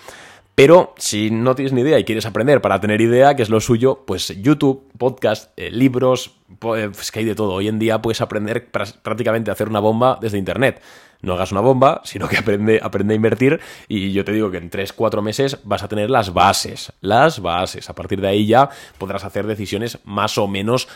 Pero 0.54 0.94
si 0.98 1.32
no 1.32 1.56
tienes 1.56 1.72
ni 1.72 1.80
idea 1.80 1.98
y 1.98 2.04
quieres 2.04 2.26
aprender 2.26 2.60
para 2.60 2.82
tener 2.82 3.00
idea, 3.00 3.38
que 3.38 3.44
es 3.44 3.50
lo 3.50 3.62
suyo, 3.62 4.04
pues 4.06 4.36
YouTube, 4.42 4.84
podcast, 4.98 5.58
eh, 5.58 5.72
libros, 5.72 6.36
pues 6.60 7.10
que 7.14 7.20
hay 7.20 7.26
de 7.26 7.36
todo. 7.36 7.54
Hoy 7.54 7.70
en 7.70 7.80
día 7.80 8.02
puedes 8.02 8.20
aprender 8.20 8.70
prácticamente 8.70 9.50
a 9.50 9.54
hacer 9.54 9.70
una 9.70 9.80
bomba 9.80 10.18
desde 10.20 10.38
Internet. 10.38 10.82
No 11.22 11.34
hagas 11.34 11.52
una 11.52 11.62
bomba, 11.62 12.02
sino 12.04 12.28
que 12.28 12.38
aprende, 12.38 12.80
aprende 12.82 13.14
a 13.14 13.16
invertir 13.16 13.60
y 13.88 14.12
yo 14.12 14.24
te 14.24 14.32
digo 14.32 14.52
que 14.52 14.58
en 14.58 14.70
3-4 14.70 15.22
meses 15.22 15.60
vas 15.64 15.84
a 15.84 15.88
tener 15.88 16.10
las 16.10 16.34
bases, 16.34 16.94
las 17.02 17.42
bases. 17.42 17.90
A 17.90 17.96
partir 17.96 18.22
de 18.22 18.28
ahí 18.28 18.46
ya 18.46 18.70
podrás 18.98 19.24
hacer 19.24 19.48
decisiones 19.48 20.00
más 20.06 20.38
o 20.38 20.48
menos 20.48 20.88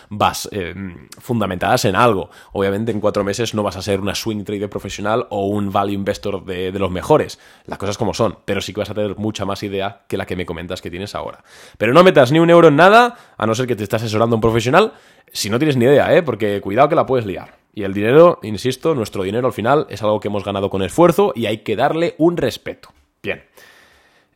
eh, 0.52 0.74
fundamentadas 1.20 1.86
en 1.86 1.96
algo. 1.96 2.30
Obviamente 2.54 2.92
en 2.92 3.00
4 3.00 3.24
meses 3.24 3.54
no 3.54 3.64
vas 3.64 3.78
a 3.78 3.82
ser 3.82 4.00
una 4.00 4.16
swing 4.16 4.44
trader 4.44 4.70
profesional 4.70 5.28
o 5.30 5.48
un 5.48 5.72
value 5.72 5.94
investor 5.94 6.44
de, 6.46 6.72
los 6.72 6.92
mejores, 6.92 7.40
las 7.66 7.78
cosas 7.78 7.98
como 7.98 8.14
son, 8.14 8.38
pero 8.46 8.62
sí 8.62 8.74
que 8.74 8.80
vas 8.80 8.90
a 8.90 8.94
tener 8.94 9.16
mucha 9.18 9.46
más 9.46 9.62
idea 9.64 10.04
que 10.08 10.18
la 10.18 10.26
que 10.26 10.36
me 10.36 10.46
comentas 10.46 10.82
que 10.82 10.90
tienes 10.90 11.16
ahora. 11.16 11.44
Pero 11.78 11.94
no 11.94 12.04
metas 12.04 12.32
ni 12.32 12.40
un 12.40 12.50
euro 12.50 12.70
en 12.70 12.76
nada, 12.76 13.18
a 13.38 13.46
no 13.46 13.56
ser 13.56 13.68
que 13.68 13.76
te 13.76 13.84
estés 13.84 14.02
asesorando 14.02 14.36
un 14.36 14.42
profesional, 14.42 14.94
si 15.32 15.50
no 15.50 15.60
tienes 15.60 15.78
ni 15.78 15.86
idea, 15.86 16.14
¿eh? 16.16 16.24
porque 16.24 16.60
cuidado 16.62 16.90
que 16.90 16.96
la 16.96 17.06
puedes 17.06 17.26
liar. 17.26 17.61
Y 17.74 17.84
el 17.84 17.94
dinero, 17.94 18.40
insisto, 18.44 18.96
nuestro 18.96 19.24
dinero 19.24 19.48
al 19.48 19.54
final 19.54 19.88
es 19.90 20.02
algo 20.02 20.20
que 20.20 20.28
hemos 20.28 20.44
ganado 20.44 20.70
con 20.70 20.82
esfuerzo 20.82 21.32
y 21.36 21.46
hay 21.46 21.60
que 21.60 21.76
darle 21.76 22.16
un 22.18 22.38
respeto. 22.38 22.90
Bien. 23.24 23.44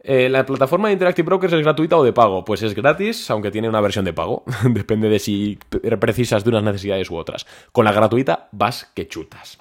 Eh, 0.07 0.29
¿La 0.29 0.45
plataforma 0.45 0.87
de 0.87 0.93
Interactive 0.93 1.25
Brokers 1.25 1.53
es 1.53 1.63
gratuita 1.63 1.97
o 1.97 2.03
de 2.03 2.13
pago? 2.13 2.45
Pues 2.45 2.61
es 2.61 2.75
gratis, 2.75 3.29
aunque 3.31 3.49
tiene 3.49 3.67
una 3.67 3.81
versión 3.81 4.05
de 4.05 4.13
pago. 4.13 4.43
Depende 4.63 5.09
de 5.09 5.19
si 5.19 5.57
precisas 5.99 6.43
de 6.43 6.51
unas 6.51 6.63
necesidades 6.63 7.09
u 7.09 7.15
otras. 7.15 7.45
Con 7.71 7.85
la 7.85 7.91
gratuita 7.91 8.47
vas 8.51 8.91
que 8.93 9.07
chutas. 9.07 9.57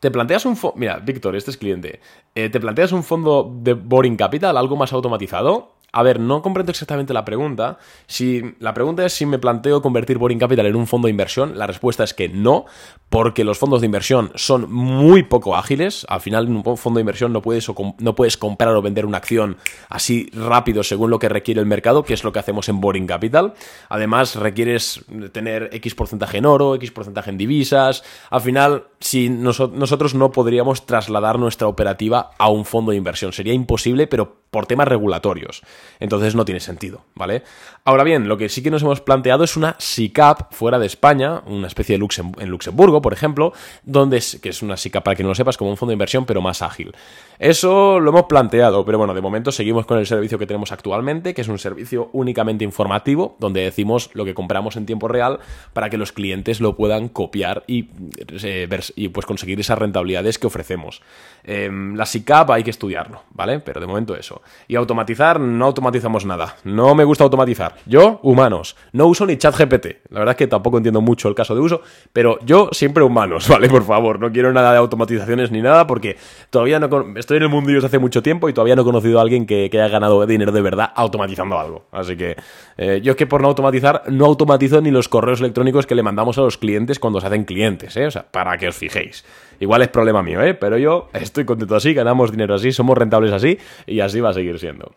Te 0.00 0.10
planteas 0.10 0.44
un 0.44 0.56
fondo. 0.56 0.76
Mira, 0.76 0.98
Víctor, 0.98 1.36
este 1.36 1.52
es 1.52 1.56
cliente. 1.56 2.00
Eh, 2.34 2.50
¿Te 2.50 2.60
planteas 2.60 2.92
un 2.92 3.02
fondo 3.02 3.50
de 3.60 3.74
Boring 3.74 4.16
Capital, 4.16 4.56
algo 4.56 4.76
más 4.76 4.92
automatizado? 4.92 5.77
A 5.90 6.02
ver, 6.02 6.20
no 6.20 6.42
comprendo 6.42 6.70
exactamente 6.70 7.14
la 7.14 7.24
pregunta. 7.24 7.78
Si 8.06 8.42
la 8.60 8.74
pregunta 8.74 9.06
es 9.06 9.14
si 9.14 9.24
me 9.24 9.38
planteo 9.38 9.80
convertir 9.80 10.18
Boring 10.18 10.38
Capital 10.38 10.66
en 10.66 10.76
un 10.76 10.86
fondo 10.86 11.06
de 11.06 11.10
inversión, 11.10 11.56
la 11.56 11.66
respuesta 11.66 12.04
es 12.04 12.12
que 12.12 12.28
no, 12.28 12.66
porque 13.08 13.42
los 13.42 13.58
fondos 13.58 13.80
de 13.80 13.86
inversión 13.86 14.30
son 14.34 14.70
muy 14.70 15.22
poco 15.22 15.56
ágiles. 15.56 16.04
Al 16.10 16.20
final, 16.20 16.46
en 16.46 16.56
un 16.56 16.76
fondo 16.76 16.98
de 16.98 17.02
inversión 17.02 17.32
no 17.32 17.40
puedes, 17.40 17.66
no 17.98 18.14
puedes 18.14 18.36
comprar 18.36 18.74
o 18.74 18.82
vender 18.82 19.06
una 19.06 19.16
acción 19.18 19.56
así 19.88 20.28
rápido 20.34 20.82
según 20.82 21.10
lo 21.10 21.18
que 21.18 21.30
requiere 21.30 21.60
el 21.60 21.66
mercado, 21.66 22.04
que 22.04 22.12
es 22.12 22.22
lo 22.22 22.32
que 22.32 22.38
hacemos 22.38 22.68
en 22.68 22.80
Boring 22.80 23.06
Capital. 23.06 23.54
Además, 23.88 24.36
requieres 24.36 25.04
tener 25.32 25.70
X 25.72 25.94
porcentaje 25.94 26.36
en 26.36 26.46
oro, 26.46 26.74
X 26.74 26.90
porcentaje 26.90 27.30
en 27.30 27.38
divisas. 27.38 28.04
Al 28.28 28.42
final, 28.42 28.84
si 29.00 29.30
nosotros 29.30 30.14
no 30.14 30.32
podríamos 30.32 30.84
trasladar 30.84 31.38
nuestra 31.38 31.66
operativa 31.66 32.32
a 32.38 32.50
un 32.50 32.66
fondo 32.66 32.90
de 32.90 32.98
inversión. 32.98 33.32
Sería 33.32 33.54
imposible, 33.54 34.06
pero 34.06 34.36
por 34.50 34.66
temas 34.66 34.88
regulatorios. 34.88 35.62
Entonces 36.00 36.34
no 36.34 36.44
tiene 36.44 36.60
sentido, 36.60 37.04
¿vale? 37.14 37.42
Ahora 37.88 38.04
bien, 38.04 38.28
lo 38.28 38.36
que 38.36 38.50
sí 38.50 38.62
que 38.62 38.70
nos 38.70 38.82
hemos 38.82 39.00
planteado 39.00 39.44
es 39.44 39.56
una 39.56 39.74
SICAP 39.78 40.52
fuera 40.52 40.78
de 40.78 40.84
España, 40.84 41.40
una 41.46 41.66
especie 41.66 41.96
de 41.96 42.06
en 42.38 42.48
Luxemburgo, 42.50 43.00
por 43.00 43.14
ejemplo, 43.14 43.54
donde 43.82 44.22
que 44.42 44.50
es 44.50 44.60
una 44.60 44.76
SICAP, 44.76 45.02
para 45.02 45.16
que 45.16 45.22
no 45.22 45.30
lo 45.30 45.34
sepas, 45.34 45.56
como 45.56 45.70
un 45.70 45.78
fondo 45.78 45.92
de 45.92 45.94
inversión, 45.94 46.26
pero 46.26 46.42
más 46.42 46.60
ágil. 46.60 46.94
Eso 47.38 47.98
lo 47.98 48.10
hemos 48.10 48.24
planteado, 48.24 48.84
pero 48.84 48.98
bueno, 48.98 49.14
de 49.14 49.22
momento 49.22 49.52
seguimos 49.52 49.86
con 49.86 49.98
el 49.98 50.06
servicio 50.06 50.38
que 50.38 50.46
tenemos 50.46 50.70
actualmente, 50.70 51.32
que 51.32 51.40
es 51.40 51.48
un 51.48 51.58
servicio 51.58 52.10
únicamente 52.12 52.62
informativo, 52.62 53.36
donde 53.38 53.62
decimos 53.62 54.10
lo 54.12 54.26
que 54.26 54.34
compramos 54.34 54.76
en 54.76 54.84
tiempo 54.84 55.08
real 55.08 55.38
para 55.72 55.88
que 55.88 55.96
los 55.96 56.12
clientes 56.12 56.60
lo 56.60 56.76
puedan 56.76 57.08
copiar 57.08 57.64
y, 57.66 57.88
eh, 58.42 58.68
y 58.96 59.08
pues 59.08 59.24
conseguir 59.24 59.60
esas 59.60 59.78
rentabilidades 59.78 60.38
que 60.38 60.46
ofrecemos. 60.46 61.00
Em, 61.42 61.94
la 61.94 62.04
SICAP 62.04 62.50
hay 62.50 62.64
que 62.64 62.70
estudiarlo, 62.70 63.22
¿vale? 63.30 63.60
Pero 63.60 63.80
de 63.80 63.86
momento 63.86 64.14
eso. 64.14 64.42
Y 64.66 64.76
automatizar, 64.76 65.40
no 65.40 65.64
automatizamos 65.64 66.26
nada. 66.26 66.56
No 66.64 66.94
me 66.94 67.04
gusta 67.04 67.24
automatizar. 67.24 67.77
Yo, 67.86 68.20
humanos. 68.22 68.76
No 68.92 69.06
uso 69.06 69.26
ni 69.26 69.36
chat 69.36 69.56
GPT. 69.56 70.08
La 70.10 70.20
verdad 70.20 70.32
es 70.32 70.36
que 70.36 70.46
tampoco 70.46 70.76
entiendo 70.76 71.00
mucho 71.00 71.28
el 71.28 71.34
caso 71.34 71.54
de 71.54 71.60
uso, 71.60 71.82
pero 72.12 72.38
yo 72.44 72.68
siempre 72.72 73.02
humanos, 73.02 73.48
¿vale? 73.50 73.68
Por 73.68 73.84
favor, 73.84 74.20
no 74.20 74.30
quiero 74.32 74.52
nada 74.52 74.72
de 74.72 74.78
automatizaciones 74.78 75.50
ni 75.50 75.62
nada 75.62 75.86
porque 75.86 76.16
todavía 76.50 76.78
no... 76.78 76.88
Estoy 77.16 77.38
en 77.38 77.44
el 77.44 77.48
mundo 77.48 77.70
desde 77.70 77.86
hace 77.86 77.98
mucho 77.98 78.22
tiempo 78.22 78.48
y 78.48 78.52
todavía 78.52 78.76
no 78.76 78.82
he 78.82 78.84
conocido 78.84 79.18
a 79.18 79.22
alguien 79.22 79.46
que, 79.46 79.68
haya 79.72 79.88
ganado 79.88 80.24
dinero 80.26 80.52
de 80.52 80.60
verdad 80.60 80.92
automatizando 80.94 81.58
algo. 81.58 81.86
Así 81.92 82.16
que 82.16 82.36
eh, 82.76 83.00
yo 83.02 83.12
es 83.12 83.16
que 83.16 83.26
por 83.26 83.42
no 83.42 83.48
automatizar, 83.48 84.02
no 84.08 84.26
automatizo 84.26 84.80
ni 84.80 84.90
los 84.90 85.08
correos 85.08 85.40
electrónicos 85.40 85.86
que 85.86 85.94
le 85.94 86.02
mandamos 86.02 86.38
a 86.38 86.42
los 86.42 86.58
clientes 86.58 86.98
cuando 86.98 87.20
se 87.20 87.26
hacen 87.26 87.44
clientes, 87.44 87.96
¿eh? 87.96 88.06
O 88.06 88.10
sea, 88.10 88.30
para 88.30 88.56
que 88.58 88.68
os 88.68 88.76
fijéis. 88.76 89.24
Igual 89.60 89.82
es 89.82 89.88
problema 89.88 90.22
mío, 90.22 90.42
¿eh? 90.42 90.54
Pero 90.54 90.78
yo 90.78 91.08
estoy 91.12 91.44
contento 91.44 91.76
así, 91.76 91.94
ganamos 91.94 92.30
dinero 92.30 92.54
así, 92.54 92.72
somos 92.72 92.96
rentables 92.96 93.32
así 93.32 93.58
y 93.86 94.00
así 94.00 94.20
va 94.20 94.30
a 94.30 94.34
seguir 94.34 94.58
siendo. 94.58 94.92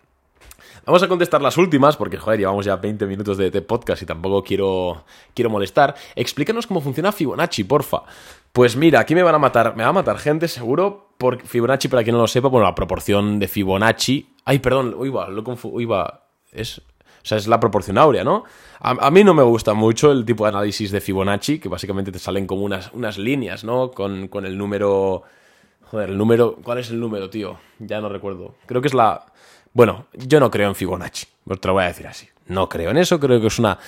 Vamos 0.86 1.04
a 1.04 1.08
contestar 1.08 1.41
las 1.41 1.58
últimas, 1.58 1.96
porque 1.96 2.17
joder, 2.17 2.39
llevamos 2.39 2.65
ya 2.65 2.76
20 2.76 3.06
minutos 3.06 3.38
de, 3.38 3.62
podcast 3.62 4.02
y 4.02 4.06
tampoco 4.06 4.44
quiero, 4.44 5.06
quiero 5.34 5.50
molestar. 5.50 5.96
Explícanos 6.15 6.65
cómo 6.65 6.82
funciona 6.82 7.12
Fibonacci, 7.12 7.63
porfa. 7.63 8.04
Pues 8.52 8.76
mira, 8.76 9.00
aquí 9.00 9.13
me 9.13 9.24
van 9.24 9.36
a 9.36 9.39
matar, 9.39 9.76
me 9.76 9.84
va 9.84 9.89
a 9.89 9.94
matar 9.94 10.17
gente 10.17 10.48
seguro, 10.48 11.13
porque 11.17 11.46
Fibonacci, 11.46 11.88
para 11.88 12.04
quien 12.04 12.15
no 12.15 12.22
lo 12.22 12.28
sepa, 12.28 12.48
bueno, 12.48 12.65
la 12.65 12.76
proporción 12.76 13.39
de 13.39 13.48
Fibonacci. 13.48 14.36
Ay, 14.44 14.60
perdón, 14.60 14.96
uy, 14.98 15.10
va, 15.10 15.30
lo 15.30 15.44
uy, 15.63 15.86
va, 15.86 16.28
es, 16.52 16.82
o 17.24 17.26
sea, 17.26 17.38
es 17.38 17.48
la 17.48 17.60
proporción 17.60 18.00
áurea, 18.00 18.24
¿no? 18.24 18.44
A, 18.80 19.12
mí 19.12 19.24
no 19.24 19.36
me 19.36 19.44
gusta 19.44 19.76
mucho 19.76 20.12
el 20.12 20.26
tipo 20.26 20.46
de 20.46 20.50
análisis 20.50 20.89
de 20.89 21.02
Fibonacci, 21.02 21.60
que 21.60 21.70
básicamente 21.70 22.12
te 22.12 22.17
salen 22.17 22.48
como 22.48 22.63
unas, 22.63 22.91
unas 22.94 23.20
líneas, 23.20 23.63
¿no? 23.63 23.91
Con, 23.91 24.28
con 24.28 24.46
el 24.46 24.58
número... 24.58 25.22
Joder, 25.84 26.10
el 26.10 26.17
número... 26.17 26.58
¿Cuál 26.63 26.80
es 26.80 26.89
el 26.89 27.00
número, 27.00 27.30
tío? 27.30 27.60
Ya 27.78 28.02
no 28.02 28.10
recuerdo. 28.10 28.56
Creo 28.65 28.82
que 28.82 28.88
es 28.88 28.96
la... 28.96 29.31
Bueno, 29.74 30.08
yo 30.14 30.40
no 30.40 30.52
creo 30.52 30.70
en 30.70 30.76
Fibonacci, 30.76 31.28
te 31.60 31.68
lo 31.68 31.74
voy 31.74 31.84
a 31.84 31.88
decir 31.88 32.08
así. 32.08 32.28
No 32.48 32.68
creo 32.68 32.92
en 32.92 32.98
eso, 32.98 33.20
creo 33.20 33.40
que 33.40 33.48
es 33.48 33.60
una 33.60 33.80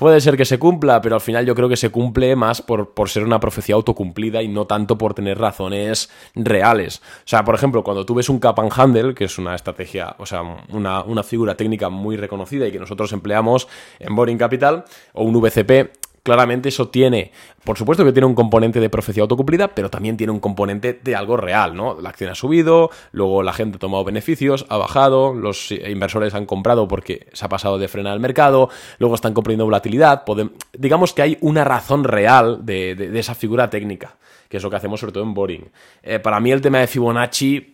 Puede 0.00 0.22
ser 0.22 0.38
que 0.38 0.46
se 0.46 0.58
cumpla, 0.58 1.02
pero 1.02 1.16
al 1.16 1.20
final 1.20 1.44
yo 1.44 1.54
creo 1.54 1.68
que 1.68 1.76
se 1.76 1.90
cumple 1.90 2.34
más 2.34 2.62
por, 2.62 2.94
por, 2.94 3.10
ser 3.10 3.22
una 3.22 3.38
profecía 3.38 3.74
autocumplida 3.74 4.42
y 4.42 4.48
no 4.48 4.66
tanto 4.66 4.96
por 4.96 5.12
tener 5.12 5.36
razones 5.36 6.08
reales. 6.34 7.02
O 7.18 7.26
sea, 7.28 7.44
por 7.44 7.54
ejemplo, 7.54 7.84
cuando 7.84 8.06
tú 8.06 8.14
ves 8.14 8.30
un 8.30 8.38
cap 8.38 8.58
and 8.60 8.72
handle, 8.74 9.12
que 9.12 9.24
es 9.24 9.36
una 9.36 9.54
estrategia, 9.54 10.16
o 10.16 10.24
sea, 10.24 10.40
una, 10.70 11.02
una 11.02 11.22
figura 11.22 11.54
técnica 11.54 11.90
muy 11.90 12.16
reconocida 12.16 12.66
y 12.66 12.72
que 12.72 12.78
nosotros 12.78 13.12
empleamos 13.12 13.68
en 13.98 14.16
Boring 14.16 14.38
Capital, 14.38 14.86
o 15.12 15.22
un 15.22 15.38
VCP, 15.38 15.90
claramente 16.22 16.68
eso 16.68 16.88
tiene, 16.88 17.32
por 17.64 17.78
supuesto 17.78 18.04
que 18.04 18.12
tiene 18.12 18.26
un 18.26 18.34
componente 18.34 18.80
de 18.80 18.90
profecía 18.90 19.22
autocumplida, 19.22 19.68
pero 19.68 19.90
también 19.90 20.16
tiene 20.16 20.32
un 20.32 20.40
componente 20.40 20.98
de 21.02 21.16
algo 21.16 21.36
real, 21.36 21.74
¿no? 21.74 22.00
La 22.00 22.10
acción 22.10 22.30
ha 22.30 22.34
subido, 22.34 22.90
luego 23.12 23.42
la 23.42 23.52
gente 23.52 23.76
ha 23.76 23.78
tomado 23.78 24.04
beneficios, 24.04 24.66
ha 24.68 24.76
bajado, 24.76 25.34
los 25.34 25.70
inversores 25.72 26.34
han 26.34 26.46
comprado 26.46 26.88
porque 26.88 27.26
se 27.32 27.44
ha 27.44 27.48
pasado 27.48 27.78
de 27.78 27.88
frenar 27.88 28.14
el 28.14 28.20
mercado, 28.20 28.70
luego 28.98 29.14
están 29.14 29.34
comprando 29.34 29.64
volatilidad, 29.64 30.24
digamos 30.72 31.12
que 31.12 31.22
hay 31.22 31.38
una 31.40 31.64
razón 31.64 32.04
real 32.04 32.64
de, 32.64 33.18
esa 33.18 33.34
figura 33.34 33.70
técnica, 33.70 34.16
que 34.48 34.56
es 34.56 34.62
lo 34.62 34.70
que 34.70 34.76
hacemos 34.76 35.00
sobre 35.00 35.12
todo 35.12 35.24
en 35.24 35.34
Boring. 35.34 35.70
Eh, 36.02 36.18
para 36.18 36.40
mí 36.40 36.50
el 36.50 36.60
tema 36.60 36.78
de 36.78 36.86
Fibonacci, 36.86 37.72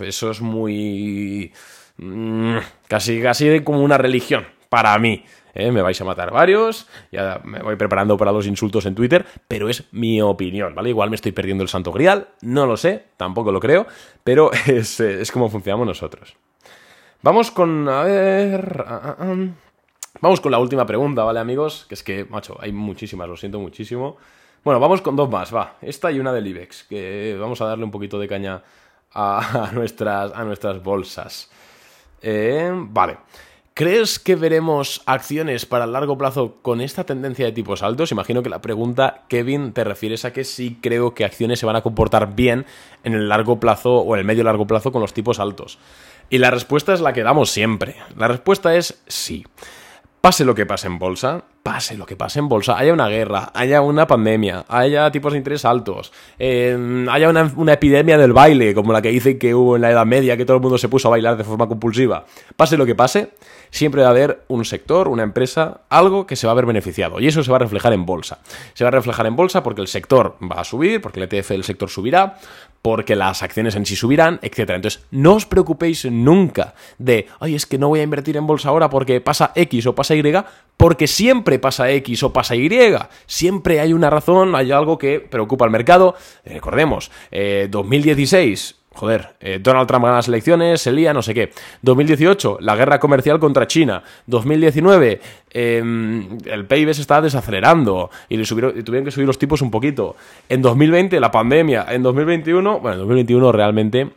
eso 0.00 0.30
es 0.30 0.40
muy... 0.40 1.52
Mm, 1.96 2.58
casi, 2.86 3.20
casi 3.20 3.60
como 3.60 3.82
una 3.82 3.98
religión, 3.98 4.46
para 4.68 4.96
mí. 4.98 5.24
¿Eh? 5.58 5.70
me 5.70 5.82
vais 5.82 6.00
a 6.00 6.04
matar 6.04 6.30
varios, 6.30 6.88
ya 7.12 7.40
me 7.44 7.60
voy 7.60 7.76
preparando 7.76 8.16
para 8.16 8.32
los 8.32 8.46
insultos 8.46 8.86
en 8.86 8.94
Twitter, 8.94 9.26
pero 9.46 9.68
es 9.68 9.84
mi 9.92 10.22
opinión, 10.22 10.74
¿vale? 10.74 10.88
Igual 10.88 11.10
me 11.10 11.16
estoy 11.16 11.32
perdiendo 11.32 11.62
el 11.62 11.68
santo 11.68 11.92
grial, 11.92 12.28
no 12.40 12.64
lo 12.64 12.76
sé, 12.76 13.04
tampoco 13.16 13.52
lo 13.52 13.60
creo, 13.60 13.86
pero 14.24 14.50
es, 14.66 15.00
es 15.00 15.30
como 15.30 15.50
funcionamos 15.50 15.86
nosotros. 15.86 16.36
Vamos 17.20 17.50
con, 17.50 17.88
a 17.88 18.04
ver... 18.04 18.84
Ah, 18.86 19.00
ah, 19.04 19.16
ah. 19.18 19.36
Vamos 20.20 20.40
con 20.40 20.50
la 20.50 20.58
última 20.58 20.84
pregunta, 20.84 21.22
¿vale, 21.22 21.38
amigos? 21.38 21.86
Que 21.88 21.94
es 21.94 22.02
que, 22.02 22.24
macho, 22.24 22.56
hay 22.60 22.72
muchísimas, 22.72 23.28
lo 23.28 23.36
siento 23.36 23.60
muchísimo. 23.60 24.16
Bueno, 24.64 24.80
vamos 24.80 25.00
con 25.00 25.14
dos 25.14 25.30
más, 25.30 25.54
va. 25.54 25.76
Esta 25.80 26.10
y 26.10 26.18
una 26.18 26.32
del 26.32 26.46
IBEX, 26.46 26.84
que 26.84 27.36
vamos 27.38 27.60
a 27.60 27.66
darle 27.66 27.84
un 27.84 27.92
poquito 27.92 28.18
de 28.18 28.26
caña 28.26 28.62
a, 29.14 29.70
nuestras, 29.74 30.32
a 30.32 30.44
nuestras 30.44 30.82
bolsas. 30.82 31.50
Eh, 32.20 32.70
vale. 32.74 33.18
¿Crees 33.78 34.18
que 34.18 34.34
veremos 34.34 35.02
acciones 35.06 35.64
para 35.64 35.84
el 35.84 35.92
largo 35.92 36.18
plazo 36.18 36.56
con 36.62 36.80
esta 36.80 37.04
tendencia 37.04 37.44
de 37.44 37.52
tipos 37.52 37.84
altos? 37.84 38.10
Imagino 38.10 38.42
que 38.42 38.48
la 38.48 38.60
pregunta, 38.60 39.22
Kevin, 39.28 39.72
te 39.72 39.84
refieres 39.84 40.24
a 40.24 40.32
que 40.32 40.42
sí 40.42 40.80
creo 40.82 41.14
que 41.14 41.24
acciones 41.24 41.60
se 41.60 41.66
van 41.66 41.76
a 41.76 41.82
comportar 41.82 42.34
bien 42.34 42.66
en 43.04 43.14
el 43.14 43.28
largo 43.28 43.60
plazo 43.60 43.98
o 43.98 44.16
en 44.16 44.18
el 44.18 44.26
medio 44.26 44.42
largo 44.42 44.66
plazo 44.66 44.90
con 44.90 45.00
los 45.00 45.14
tipos 45.14 45.38
altos. 45.38 45.78
Y 46.28 46.38
la 46.38 46.50
respuesta 46.50 46.92
es 46.92 47.00
la 47.00 47.12
que 47.12 47.22
damos 47.22 47.50
siempre. 47.50 47.94
La 48.16 48.26
respuesta 48.26 48.74
es 48.74 49.00
sí. 49.06 49.46
Pase 50.20 50.44
lo 50.44 50.56
que 50.56 50.66
pase 50.66 50.88
en 50.88 50.98
bolsa, 50.98 51.44
pase 51.68 51.98
lo 51.98 52.06
que 52.06 52.16
pase 52.16 52.38
en 52.38 52.48
bolsa, 52.48 52.78
haya 52.78 52.94
una 52.94 53.08
guerra, 53.08 53.50
haya 53.52 53.82
una 53.82 54.06
pandemia, 54.06 54.64
haya 54.68 55.10
tipos 55.10 55.32
de 55.32 55.38
interés 55.38 55.66
altos, 55.66 56.14
em, 56.38 57.06
haya 57.10 57.28
una, 57.28 57.72
epidemia 57.74 58.16
del 58.16 58.32
baile, 58.32 58.74
como 58.74 58.90
la 58.90 59.02
que 59.02 59.10
dicen 59.10 59.38
que 59.38 59.54
hubo 59.54 59.76
en 59.76 59.82
la 59.82 59.90
Edad 59.90 60.06
Media, 60.06 60.38
que 60.38 60.46
todo 60.46 60.56
el 60.56 60.62
mundo 60.62 60.78
se 60.78 60.88
puso 60.88 61.08
a 61.08 61.10
bailar 61.10 61.36
de 61.36 61.44
forma 61.44 61.68
compulsiva. 61.68 62.24
Pase 62.56 62.78
lo 62.78 62.86
que 62.86 62.94
pase, 62.94 63.32
siempre 63.70 64.00
va 64.00 64.08
a 64.08 64.12
haber 64.12 64.44
un 64.48 64.64
sector, 64.64 65.08
una 65.08 65.22
empresa, 65.22 65.82
algo 65.90 66.26
que 66.26 66.36
se 66.36 66.46
va 66.46 66.52
a 66.52 66.56
ver 66.56 66.64
beneficiado. 66.64 67.20
Y 67.20 67.26
eso 67.26 67.42
se 67.42 67.50
va 67.50 67.56
a 67.56 67.60
reflejar 67.60 67.92
en 67.92 68.06
bolsa. 68.06 68.38
Se 68.72 68.84
va 68.84 68.88
a 68.88 68.92
reflejar 68.92 69.26
en 69.26 69.36
bolsa 69.36 69.62
porque 69.62 69.82
el 69.82 69.88
sector 69.88 70.38
va 70.42 70.62
a 70.62 70.64
subir, 70.64 71.02
porque 71.02 71.20
el 71.20 71.28
ETF 71.30 71.50
del 71.50 71.64
sector 71.64 71.90
subirá, 71.90 72.38
porque 72.82 73.16
las 73.16 73.42
acciones 73.42 73.74
en 73.76 73.86
sí 73.86 73.96
subirán, 73.96 74.38
etc. 74.42 74.70
Entonces, 74.70 75.02
no 75.10 75.34
os 75.34 75.46
preocupéis 75.46 76.04
nunca 76.06 76.74
de, 76.98 77.26
ay, 77.40 77.54
es 77.54 77.66
que 77.66 77.78
no 77.78 77.88
voy 77.88 78.00
a 78.00 78.04
invertir 78.04 78.36
en 78.36 78.46
bolsa 78.46 78.68
ahora 78.68 78.88
porque 78.88 79.20
pasa 79.20 79.52
X 79.54 79.86
o 79.86 79.94
pasa 79.94 80.14
Y, 80.14 80.22
porque 80.76 81.06
siempre 81.06 81.57
pasa 81.58 81.90
X 81.90 82.22
o 82.22 82.32
pasa 82.32 82.56
Y. 82.56 82.68
Siempre 83.26 83.80
hay 83.80 83.92
una 83.92 84.10
razón, 84.10 84.54
hay 84.54 84.72
algo 84.72 84.98
que 84.98 85.20
preocupa 85.20 85.64
al 85.64 85.70
mercado. 85.70 86.14
Eh, 86.44 86.54
recordemos, 86.54 87.10
2016 87.70 88.78
Joder, 88.98 89.36
eh, 89.38 89.60
Donald 89.62 89.86
Trump 89.86 90.04
gana 90.06 90.16
las 90.16 90.26
elecciones, 90.26 90.80
se 90.80 90.90
lía, 90.90 91.14
no 91.14 91.22
sé 91.22 91.32
qué. 91.32 91.52
2018, 91.82 92.58
la 92.60 92.74
guerra 92.74 92.98
comercial 92.98 93.38
contra 93.38 93.68
China. 93.68 94.02
2019, 94.26 95.20
em, 95.50 96.36
el 96.44 96.66
PIB 96.66 96.92
se 96.94 97.02
está 97.02 97.20
desacelerando 97.20 98.10
y, 98.28 98.36
le 98.36 98.44
tuvieron 98.44 99.04
que 99.04 99.12
subir 99.12 99.28
los 99.28 99.38
tipos 99.38 99.62
un 99.62 99.70
poquito. 99.70 100.16
En 100.48 100.62
2020, 100.62 101.20
la 101.20 101.30
pandemia. 101.30 101.86
En 101.90 102.02
2021, 102.02 102.80
bueno, 102.80 102.94
en 102.94 102.98
2021 102.98 103.52
realmente... 103.52 104.08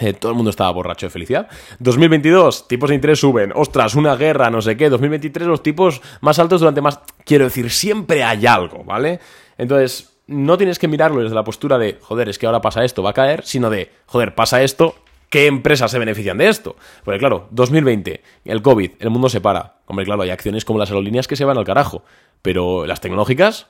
Eh, 0.00 0.12
todo 0.12 0.32
el 0.32 0.36
mundo 0.36 0.50
estaba 0.50 0.70
borracho 0.72 1.06
de 1.06 1.10
felicidad. 1.10 1.48
2022, 1.78 2.66
tipos 2.66 2.88
de 2.88 2.96
interés 2.96 3.20
suben. 3.20 3.52
Ostras, 3.54 3.94
una 3.94 4.16
guerra, 4.16 4.50
no 4.50 4.60
sé 4.60 4.76
qué. 4.76 4.90
2023, 4.90 5.46
los 5.46 5.62
tipos 5.62 6.02
más 6.20 6.38
altos 6.38 6.60
durante 6.60 6.80
más... 6.80 7.00
Quiero 7.24 7.44
decir, 7.44 7.70
siempre 7.70 8.24
hay 8.24 8.46
algo, 8.46 8.82
¿vale? 8.82 9.20
Entonces, 9.56 10.14
no 10.26 10.58
tienes 10.58 10.78
que 10.78 10.88
mirarlo 10.88 11.22
desde 11.22 11.34
la 11.34 11.44
postura 11.44 11.78
de, 11.78 11.98
joder, 12.00 12.28
es 12.28 12.38
que 12.38 12.46
ahora 12.46 12.60
pasa 12.60 12.84
esto, 12.84 13.02
va 13.02 13.10
a 13.10 13.14
caer, 13.14 13.44
sino 13.44 13.70
de, 13.70 13.92
joder, 14.06 14.34
pasa 14.34 14.62
esto, 14.62 14.96
¿qué 15.28 15.46
empresas 15.46 15.90
se 15.90 15.98
benefician 15.98 16.38
de 16.38 16.48
esto? 16.48 16.76
Porque 17.04 17.18
claro, 17.18 17.48
2020, 17.50 18.22
el 18.44 18.62
COVID, 18.62 18.92
el 18.98 19.10
mundo 19.10 19.28
se 19.28 19.40
para. 19.40 19.76
Hombre, 19.86 20.04
claro, 20.04 20.22
hay 20.22 20.30
acciones 20.30 20.64
como 20.64 20.78
las 20.78 20.90
aerolíneas 20.90 21.28
que 21.28 21.36
se 21.36 21.44
van 21.44 21.58
al 21.58 21.64
carajo, 21.64 22.04
pero 22.42 22.86
las 22.86 23.00
tecnológicas, 23.00 23.68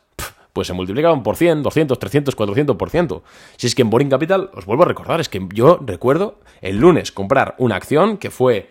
pues 0.54 0.68
se 0.68 0.72
multiplicaban 0.72 1.22
por 1.22 1.36
100, 1.36 1.62
200, 1.62 1.98
300, 1.98 2.34
400%. 2.34 3.22
Si 3.56 3.66
es 3.66 3.74
que 3.74 3.82
en 3.82 3.90
Boring 3.90 4.08
Capital, 4.08 4.50
os 4.54 4.64
vuelvo 4.64 4.84
a 4.84 4.86
recordar, 4.86 5.20
es 5.20 5.28
que 5.28 5.46
yo 5.52 5.78
recuerdo 5.84 6.38
el 6.62 6.78
lunes 6.78 7.12
comprar 7.12 7.54
una 7.58 7.76
acción 7.76 8.16
que 8.16 8.30
fue... 8.30 8.70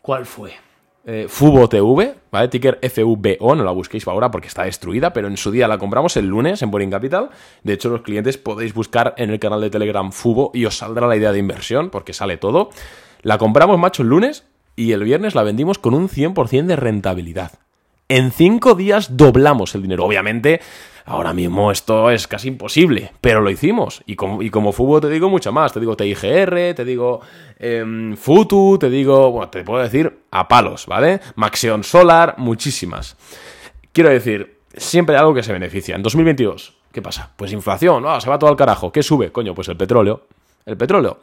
¿Cuál 0.00 0.26
fue? 0.26 0.52
eh, 1.04 1.26
Fubo 1.28 1.68
TV, 1.68 2.14
¿vale? 2.30 2.48
Ticker 2.48 2.78
FUBO, 2.82 3.54
no 3.54 3.64
la 3.64 3.72
busquéis 3.72 4.06
ahora 4.06 4.30
porque 4.30 4.48
está 4.48 4.64
destruida, 4.64 5.12
pero 5.12 5.28
en 5.28 5.36
su 5.36 5.50
día 5.50 5.68
la 5.68 5.78
compramos 5.78 6.16
el 6.16 6.26
lunes 6.26 6.62
en 6.62 6.70
Boring 6.70 6.90
Capital. 6.90 7.30
De 7.62 7.72
hecho, 7.72 7.88
los 7.88 8.02
clientes 8.02 8.38
podéis 8.38 8.74
buscar 8.74 9.14
en 9.16 9.30
el 9.30 9.38
canal 9.38 9.60
de 9.60 9.70
Telegram 9.70 10.12
Fubo 10.12 10.50
y 10.54 10.64
os 10.64 10.76
saldrá 10.76 11.06
la 11.06 11.16
idea 11.16 11.32
de 11.32 11.38
inversión 11.38 11.90
porque 11.90 12.12
sale 12.12 12.36
todo. 12.36 12.70
La 13.22 13.38
compramos, 13.38 13.78
macho, 13.78 14.02
el 14.02 14.08
lunes 14.08 14.46
y 14.76 14.92
el 14.92 15.04
viernes 15.04 15.34
la 15.34 15.42
vendimos 15.42 15.78
con 15.78 15.94
un 15.94 16.08
100% 16.08 16.66
de 16.66 16.76
rentabilidad. 16.76 17.61
En 18.14 18.30
cinco 18.30 18.74
días 18.74 19.16
doblamos 19.16 19.74
el 19.74 19.80
dinero. 19.80 20.04
Obviamente, 20.04 20.60
Ahora 21.04 21.32
mismo 21.32 21.72
esto 21.72 22.10
es 22.10 22.28
casi 22.28 22.46
imposible, 22.46 23.10
pero 23.20 23.40
lo 23.40 23.50
hicimos. 23.50 24.04
Y 24.06 24.14
como, 24.14 24.40
y 24.40 24.50
como 24.50 24.70
fútbol 24.70 25.00
te 25.00 25.08
digo 25.08 25.28
mucho 25.28 25.50
más. 25.50 25.72
Te 25.72 25.80
digo 25.80 25.96
TIGR, 25.96 26.74
te 26.76 26.84
digo 26.84 27.20
em, 27.58 28.14
Futu, 28.16 28.76
te 28.78 28.88
digo, 28.88 29.32
bueno, 29.32 29.48
te 29.48 29.64
puedo 29.64 29.82
decir 29.82 30.20
a 30.30 30.46
palos, 30.46 30.86
¿vale? 30.86 31.20
Maxion 31.34 31.82
Solar, 31.82 32.36
muchísimas. 32.36 33.16
Quiero 33.92 34.10
decir, 34.10 34.58
siempre 34.76 35.16
hay 35.16 35.20
algo 35.20 35.34
que 35.34 35.42
se 35.42 35.52
beneficia. 35.52 35.96
En 35.96 36.02
2022, 36.02 36.76
¿qué 36.92 37.02
pasa? 37.02 37.32
Pues 37.34 37.52
inflación, 37.52 38.04
se 38.20 38.30
va 38.30 38.38
todo 38.38 38.50
al 38.50 38.56
carajo. 38.56 38.92
¿Qué 38.92 39.02
sube? 39.02 39.32
Coño, 39.32 39.54
pues 39.54 39.68
el 39.70 39.76
petróleo. 39.76 40.26
El 40.66 40.76
petróleo. 40.76 41.18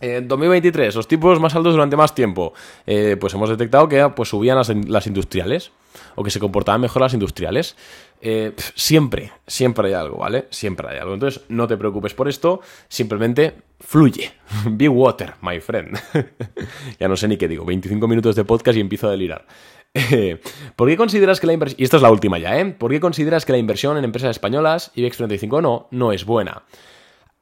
En 0.00 0.26
2023, 0.26 0.94
los 0.96 1.06
tipos 1.06 1.38
más 1.38 1.54
altos 1.54 1.74
durante 1.74 1.96
más 1.96 2.14
tiempo. 2.14 2.52
Eh, 2.86 3.16
pues 3.20 3.34
hemos 3.34 3.48
detectado 3.48 3.88
que 3.88 4.08
pues, 4.10 4.28
subían 4.28 4.56
las, 4.56 4.68
las 4.68 5.06
industriales 5.06 5.70
o 6.14 6.24
que 6.24 6.30
se 6.30 6.40
comportaban 6.40 6.80
mejor 6.80 7.02
las 7.02 7.14
industriales. 7.14 7.76
Eh, 8.20 8.52
siempre, 8.74 9.32
siempre 9.46 9.88
hay 9.88 9.94
algo, 9.94 10.18
¿vale? 10.18 10.46
Siempre 10.50 10.88
hay 10.88 10.98
algo. 10.98 11.14
Entonces, 11.14 11.42
no 11.48 11.66
te 11.66 11.76
preocupes 11.76 12.14
por 12.14 12.28
esto, 12.28 12.60
simplemente 12.88 13.54
fluye. 13.80 14.32
Be 14.70 14.88
water, 14.88 15.34
my 15.42 15.60
friend. 15.60 15.98
ya 17.00 17.08
no 17.08 17.16
sé 17.16 17.28
ni 17.28 17.36
qué 17.36 17.48
digo, 17.48 17.64
25 17.64 18.06
minutos 18.08 18.36
de 18.36 18.44
podcast 18.44 18.76
y 18.76 18.80
empiezo 18.80 19.08
a 19.08 19.10
delirar. 19.10 19.46
¿Por 20.76 20.88
qué 20.88 20.96
consideras 20.96 21.38
que 21.38 21.46
la 21.46 21.52
inversión... 21.52 21.80
Y 21.80 21.84
esta 21.84 21.96
es 21.96 22.02
la 22.02 22.10
última 22.10 22.38
ya, 22.38 22.58
¿eh? 22.58 22.64
¿Por 22.66 22.90
qué 22.90 23.00
consideras 23.00 23.44
que 23.44 23.52
la 23.52 23.58
inversión 23.58 23.96
en 23.96 24.04
empresas 24.04 24.30
españolas, 24.30 24.90
IBEX 24.94 25.18
35 25.18 25.60
no, 25.60 25.88
no 25.90 26.12
es 26.12 26.24
buena? 26.24 26.62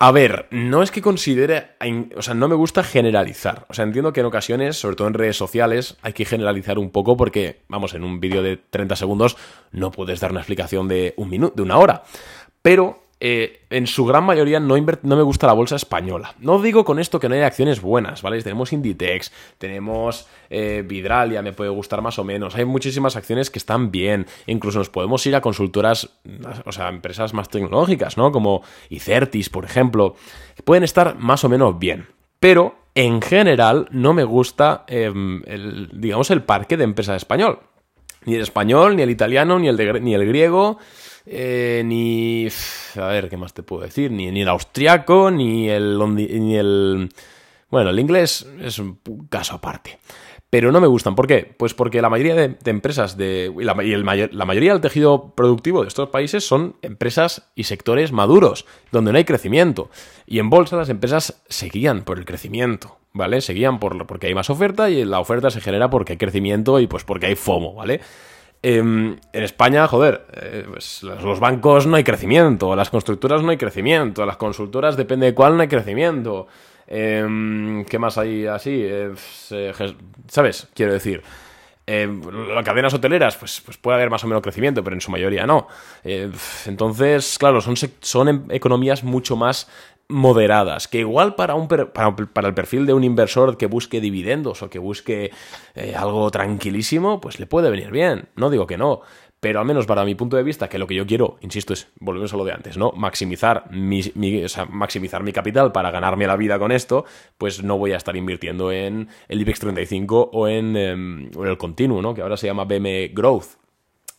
A 0.03 0.13
ver, 0.13 0.47
no 0.51 0.83
es 0.83 0.91
que 0.91 1.03
considere, 1.03 1.73
o 2.17 2.23
sea, 2.23 2.33
no 2.33 2.49
me 2.49 2.55
gusta 2.55 2.83
generalizar. 2.83 3.67
O 3.69 3.75
sea, 3.75 3.85
entiendo 3.85 4.15
que 4.15 4.21
en 4.21 4.27
ocasiones, 4.27 4.79
sobre 4.79 4.97
todo 4.97 5.09
en 5.09 5.13
redes 5.13 5.37
sociales, 5.37 5.99
hay 6.01 6.15
que 6.15 6.25
generalizar 6.25 6.79
un 6.79 6.89
poco 6.89 7.19
porque, 7.19 7.61
vamos, 7.69 7.93
en 7.93 8.05
un 8.05 8.19
vídeo 8.19 8.43
de 8.43 8.57
30 8.57 8.97
segundos 8.97 9.37
no 9.73 9.91
puedes 9.91 10.19
dar 10.19 10.31
una 10.31 10.41
explicación 10.41 10.89
de 10.89 11.13
un 11.19 11.29
minuto, 11.29 11.55
de 11.55 11.63
una 11.63 11.77
hora. 11.77 12.03
Pero 12.63 13.03
eh, 13.23 13.67
en 13.69 13.87
su 13.87 14.07
gran 14.07 14.25
mayoría 14.25 14.61
no, 14.61 14.75
me 14.75 15.23
gusta 15.23 15.47
la 15.47 15.53
bolsa 15.53 15.77
española. 15.77 16.35
No 16.39 16.61
digo 16.63 16.87
con 16.87 16.99
esto 16.99 17.21
que 17.21 17.29
no 17.29 17.35
haya 17.35 17.47
acciones 17.47 17.83
buenas, 17.83 18.23
¿vale? 18.23 18.43
Tenemos 18.43 18.73
Inditex, 18.73 19.31
tenemos 19.59 20.27
eh, 20.49 20.83
Vidralia, 20.87 21.43
me 21.43 21.53
puede 21.53 21.69
gustar 21.69 22.01
más 22.01 22.19
o 22.19 22.25
menos. 22.25 22.57
Hay 22.57 22.65
muchísimas 22.65 23.17
acciones 23.17 23.51
que 23.51 23.59
están 23.59 23.91
bien. 23.91 24.27
Incluso 24.47 24.79
nos 24.79 24.89
podemos 24.89 25.25
ir 25.27 25.37
a 25.37 25.43
consultoras, 25.43 26.19
o 26.65 26.73
sea, 26.73 26.89
empresas 26.89 27.35
más 27.35 27.51
tecnológicas, 27.51 28.17
¿no? 28.17 28.33
Como 28.33 28.63
Icertis, 28.89 29.51
por 29.51 29.67
ejemplo, 29.67 30.15
pueden 30.65 30.83
estar 30.83 31.19
más 31.19 31.45
o 31.45 31.51
menos 31.51 31.79
bien. 31.79 32.07
Pero, 32.39 32.77
en 32.95 33.21
general, 33.21 33.87
no 33.91 34.15
me 34.15 34.25
gusta, 34.25 34.85
em, 34.89 35.43
digamos, 35.93 36.31
el 36.31 36.43
parque 36.43 36.79
de 36.79 36.85
empresas 36.85 37.17
español. 37.17 37.61
Ni 38.25 38.35
el 38.35 38.41
español, 38.41 38.97
ni 38.97 39.03
el 39.03 39.11
italiano, 39.11 39.59
ni 39.59 39.69
el, 39.69 40.03
ni 40.03 40.15
el 40.15 40.27
griego 40.27 40.79
eh, 41.27 41.83
ni. 41.85 42.49
A 42.97 43.07
ver, 43.07 43.29
¿qué 43.29 43.37
más 43.37 43.55
te 43.55 43.63
puedo 43.63 43.83
decir? 43.83 44.11
Ni, 44.11 44.31
ni 44.31 44.43
el 44.43 44.49
austriaco, 44.49 45.31
ni 45.31 45.69
el, 45.69 45.99
ni 46.15 46.57
el. 46.57 47.09
Bueno, 47.71 47.91
el 47.91 47.99
inglés 47.99 48.47
es 48.61 48.79
un 48.79 48.99
caso 49.29 49.55
aparte. 49.55 49.99
Pero 50.51 50.73
no 50.73 50.81
me 50.81 50.89
gustan. 50.89 51.15
¿Por 51.15 51.29
qué? 51.29 51.55
Pues 51.57 51.75
porque 51.75 52.03
la 52.03 52.11
mayoría 52.11 52.35
de, 52.35 52.57
empresas 52.65 53.17
de, 53.17 53.53
y, 53.57 53.63
la, 53.63 53.73
el 53.75 54.05
mayoría 54.05 54.73
del 54.73 54.81
tejido 54.81 55.33
productivo 55.37 55.83
de 55.83 55.89
estos 55.89 56.09
países 56.09 56.45
son 56.45 56.75
empresas 56.83 57.53
y 57.55 57.65
sectores 57.65 58.11
maduros, 58.11 58.67
donde 58.91 59.13
no 59.13 59.19
hay 59.19 59.25
crecimiento. 59.25 59.91
Y 60.27 60.41
en 60.41 60.51
bolsa 60.51 60.77
las 60.77 60.89
empresas 60.89 61.41
se 61.49 61.69
guían 61.69 62.03
por 62.03 62.19
el 62.19 62.25
crecimiento, 62.25 62.99
¿vale? 63.13 63.43
Se 63.43 63.53
guían 63.53 63.79
por, 63.79 64.05
porque 64.09 64.27
hay 64.27 64.35
más 64.35 64.51
oferta 64.51 64.91
y 64.91 65.05
la 65.05 65.21
oferta 65.21 65.51
se 65.51 65.61
genera 65.61 65.89
porque 65.89 66.15
hay 66.15 66.19
crecimiento 66.19 66.81
y 66.81 66.89
pues 66.89 67.05
porque 67.05 67.27
hay 67.27 67.37
FOMO, 67.37 67.75
¿vale? 67.75 68.01
Em, 68.63 69.17
en 69.33 69.43
España, 69.43 69.89
joder, 69.89 70.27
eh, 70.35 70.67
pues 70.69 71.03
los 71.03 71.41
bancos 71.41 71.87
no 71.87 71.97
hay 71.97 72.05
crecimiento, 72.05 72.77
las 72.77 72.91
constructoras 72.91 73.43
no 73.43 73.51
hay 73.51 73.57
crecimiento, 73.57 74.27
las 74.27 74.37
consultoras 74.37 74.99
depende 74.99 75.27
de 75.27 75.35
cuál 75.35 75.57
no 75.57 75.63
hay 75.63 75.69
crecimiento. 75.69 76.47
Em, 76.87 77.85
¿Qué 77.87 77.99
más 77.99 78.19
hay 78.19 78.47
así? 78.47 78.83
Eh, 78.85 79.15
¿Sabes? 80.29 80.69
Quiero 80.75 80.93
decir. 80.93 81.23
Em, 81.87 82.23
las 82.55 82.65
cadenas 82.65 82.95
hoteleras, 82.95 83.37
pues, 83.37 83.63
pues 83.63 83.77
puede 83.77 83.97
haber 83.97 84.11
más 84.11 84.23
o 84.23 84.29
menos 84.29 84.43
crecimiento, 84.43 84.85
pero 84.85 84.95
en 84.95 85.01
su 85.01 85.11
mayoría 85.11 85.45
no. 85.45 85.67
Eh, 86.05 86.31
entonces, 86.67 87.37
claro, 87.37 87.61
son, 87.61 87.75
son 88.01 88.47
economías 88.51 89.03
mucho 89.03 89.35
más 89.35 89.69
moderadas, 90.11 90.89
que 90.89 90.99
igual 90.99 91.35
para, 91.35 91.55
un 91.55 91.69
para, 91.69 92.49
el 92.49 92.55
perfil 92.55 92.87
de 92.87 92.93
un 92.93 93.05
inversor 93.05 93.57
que 93.57 93.67
busque 93.67 94.01
dividendos 94.01 94.63
o 94.63 94.69
que 94.69 94.79
busque 94.79 95.31
eh, 95.75 95.95
algo 95.97 96.31
tranquilísimo, 96.31 97.21
pues 97.21 97.41
le 97.41 97.47
puede 97.47 97.71
venir 97.71 97.91
bien. 97.91 98.29
No 98.37 98.51
digo 98.51 98.67
que 98.67 98.77
no, 98.77 99.01
pero 99.41 99.61
al 99.61 99.67
menos 99.67 99.87
para 99.87 100.05
mi 100.05 100.15
punto 100.15 100.37
de 100.37 100.43
vista, 100.43 100.69
que 100.69 100.79
lo 100.79 100.87
que 100.87 100.95
yo 100.95 101.07
quiero, 101.07 101.39
insisto, 101.41 101.73
es, 101.73 101.89
volvemos 101.99 102.35
a 102.35 102.37
lo 102.37 102.45
de 102.45 102.53
antes, 102.53 102.77
¿no? 102.77 102.93
Maximizar 102.93 103.71
mi, 103.71 104.03
maximizar 104.71 105.23
mi 105.23 105.33
capital 105.33 105.73
para 105.73 105.91
ganarme 105.91 106.27
la 106.27 106.37
vida 106.37 106.59
con 106.59 106.73
esto, 106.73 107.07
pues 107.39 107.63
no 107.63 107.79
voy 107.79 107.93
a 107.93 107.97
estar 107.97 108.17
invirtiendo 108.17 108.71
en 108.71 109.09
el 109.29 109.41
IBEX 109.41 109.61
35 109.61 110.31
o 110.33 110.49
en, 110.49 111.31
o 111.35 111.45
en 111.45 111.51
el 111.51 111.57
continuo, 111.57 112.03
¿no? 112.03 112.13
Que 112.13 112.21
ahora 112.21 112.37
se 112.37 112.49
llama 112.49 112.65
BM 112.65 113.09
Growth 113.15 113.60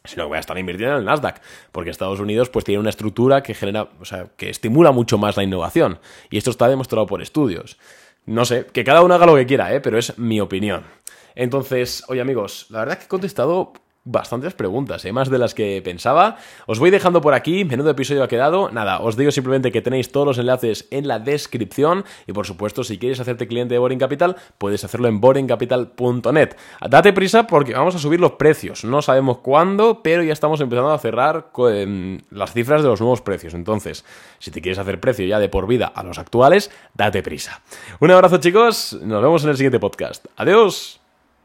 sino 0.04 0.24
que 0.24 0.30
voy 0.30 0.38
a 0.38 0.40
estar 0.40 0.58
invirtiendo 0.58 0.96
en 0.96 1.00
el 1.02 1.06
Nasdaq, 1.06 1.42
porque 1.72 1.90
Estados 1.90 2.20
Unidos 2.20 2.50
pues 2.50 2.66
tiene 2.66 2.80
una 2.80 2.90
estructura 2.90 3.44
que 3.44 3.54
genera, 3.54 3.90
o 4.00 4.06
sea, 4.06 4.28
que 4.36 4.50
estimula 4.50 4.92
mucho 4.92 5.18
más 5.18 5.38
la 5.38 5.44
innovación, 5.44 6.00
y 6.30 6.38
esto 6.38 6.52
está 6.52 6.68
demostrado 6.68 7.06
por 7.06 7.22
estudios. 7.22 7.78
No 8.26 8.46
sé, 8.46 8.68
que 8.68 8.84
cada 8.84 9.02
uno 9.02 9.16
haga 9.16 9.26
lo 9.26 9.36
que 9.36 9.46
quiera, 9.46 9.74
¿eh? 9.74 9.82
pero 9.82 9.98
es 9.98 10.18
mi 10.18 10.40
opinión. 10.40 10.84
Entonces, 11.36 12.04
oye 12.08 12.22
amigos, 12.22 12.68
la 12.70 12.80
verdad 12.80 12.94
es 12.94 13.00
que 13.00 13.06
he 13.06 13.10
contestado 13.10 13.74
bastantes 14.04 14.54
preguntas, 14.54 15.06
¿eh? 15.06 15.14
más 15.14 15.30
de 15.30 15.38
las 15.38 15.54
que 15.54 15.82
pensaba. 15.84 16.38
Os 16.66 16.80
voy 16.80 16.90
dejando 16.90 17.22
por 17.22 17.34
aquí, 17.34 17.66
menudo 17.66 17.92
episodio 17.92 18.24
ha 18.24 18.28
quedado. 18.28 18.72
Nada, 18.72 19.00
os 19.00 19.16
digo 19.16 19.32
simplemente 19.32 19.72
que 19.72 19.82
tenéis 19.82 20.12
todos 20.12 20.26
los 20.26 20.38
enlaces 20.38 20.88
en 20.92 21.08
la 21.08 21.20
descripción 21.20 22.04
y 22.26 22.34
por 22.34 22.48
supuesto 22.48 22.84
si 22.84 22.98
quieres 22.98 23.20
hacerte 23.20 23.48
cliente 23.48 23.76
de 23.76 23.80
Boring 23.80 24.00
Capital, 24.00 24.36
puedes 24.58 24.84
hacerlo 24.84 25.08
en 25.08 25.22
boringcapital.net. 25.22 26.56
Date 26.90 27.14
prisa 27.14 27.46
porque 27.46 27.74
vamos 27.74 27.96
a 27.96 28.00
subir 28.00 28.20
los 28.20 28.34
precios, 28.34 28.84
no 28.84 29.02
sabemos 29.02 29.40
cuándo, 29.40 30.02
pero 30.02 30.24
ya 30.24 30.34
estamos 30.34 30.62
empezando 30.62 30.92
a 30.92 31.00
cerrar 31.00 31.50
con 31.52 32.24
las 32.32 32.54
cifras 32.54 32.82
de 32.82 32.88
los 32.88 33.00
nuevos 33.00 33.22
precios. 33.22 33.54
Entonces, 33.54 34.04
si 34.40 34.52
te 34.52 34.62
quieres 34.62 34.80
hacer 34.80 35.00
precio 35.00 35.26
ya 35.26 35.40
de 35.40 35.50
por 35.50 35.68
vida 35.68 35.88
a 35.88 36.04
los 36.04 36.18
actuales, 36.18 36.72
date 36.96 37.22
prisa. 37.22 37.62
Un 38.00 38.12
abrazo 38.12 38.38
chicos, 38.38 38.98
nos 39.02 39.22
vemos 39.22 39.44
en 39.44 39.52
el 39.52 39.58
siguiente 39.58 39.80
podcast. 39.80 40.26
Adiós. 40.38 41.01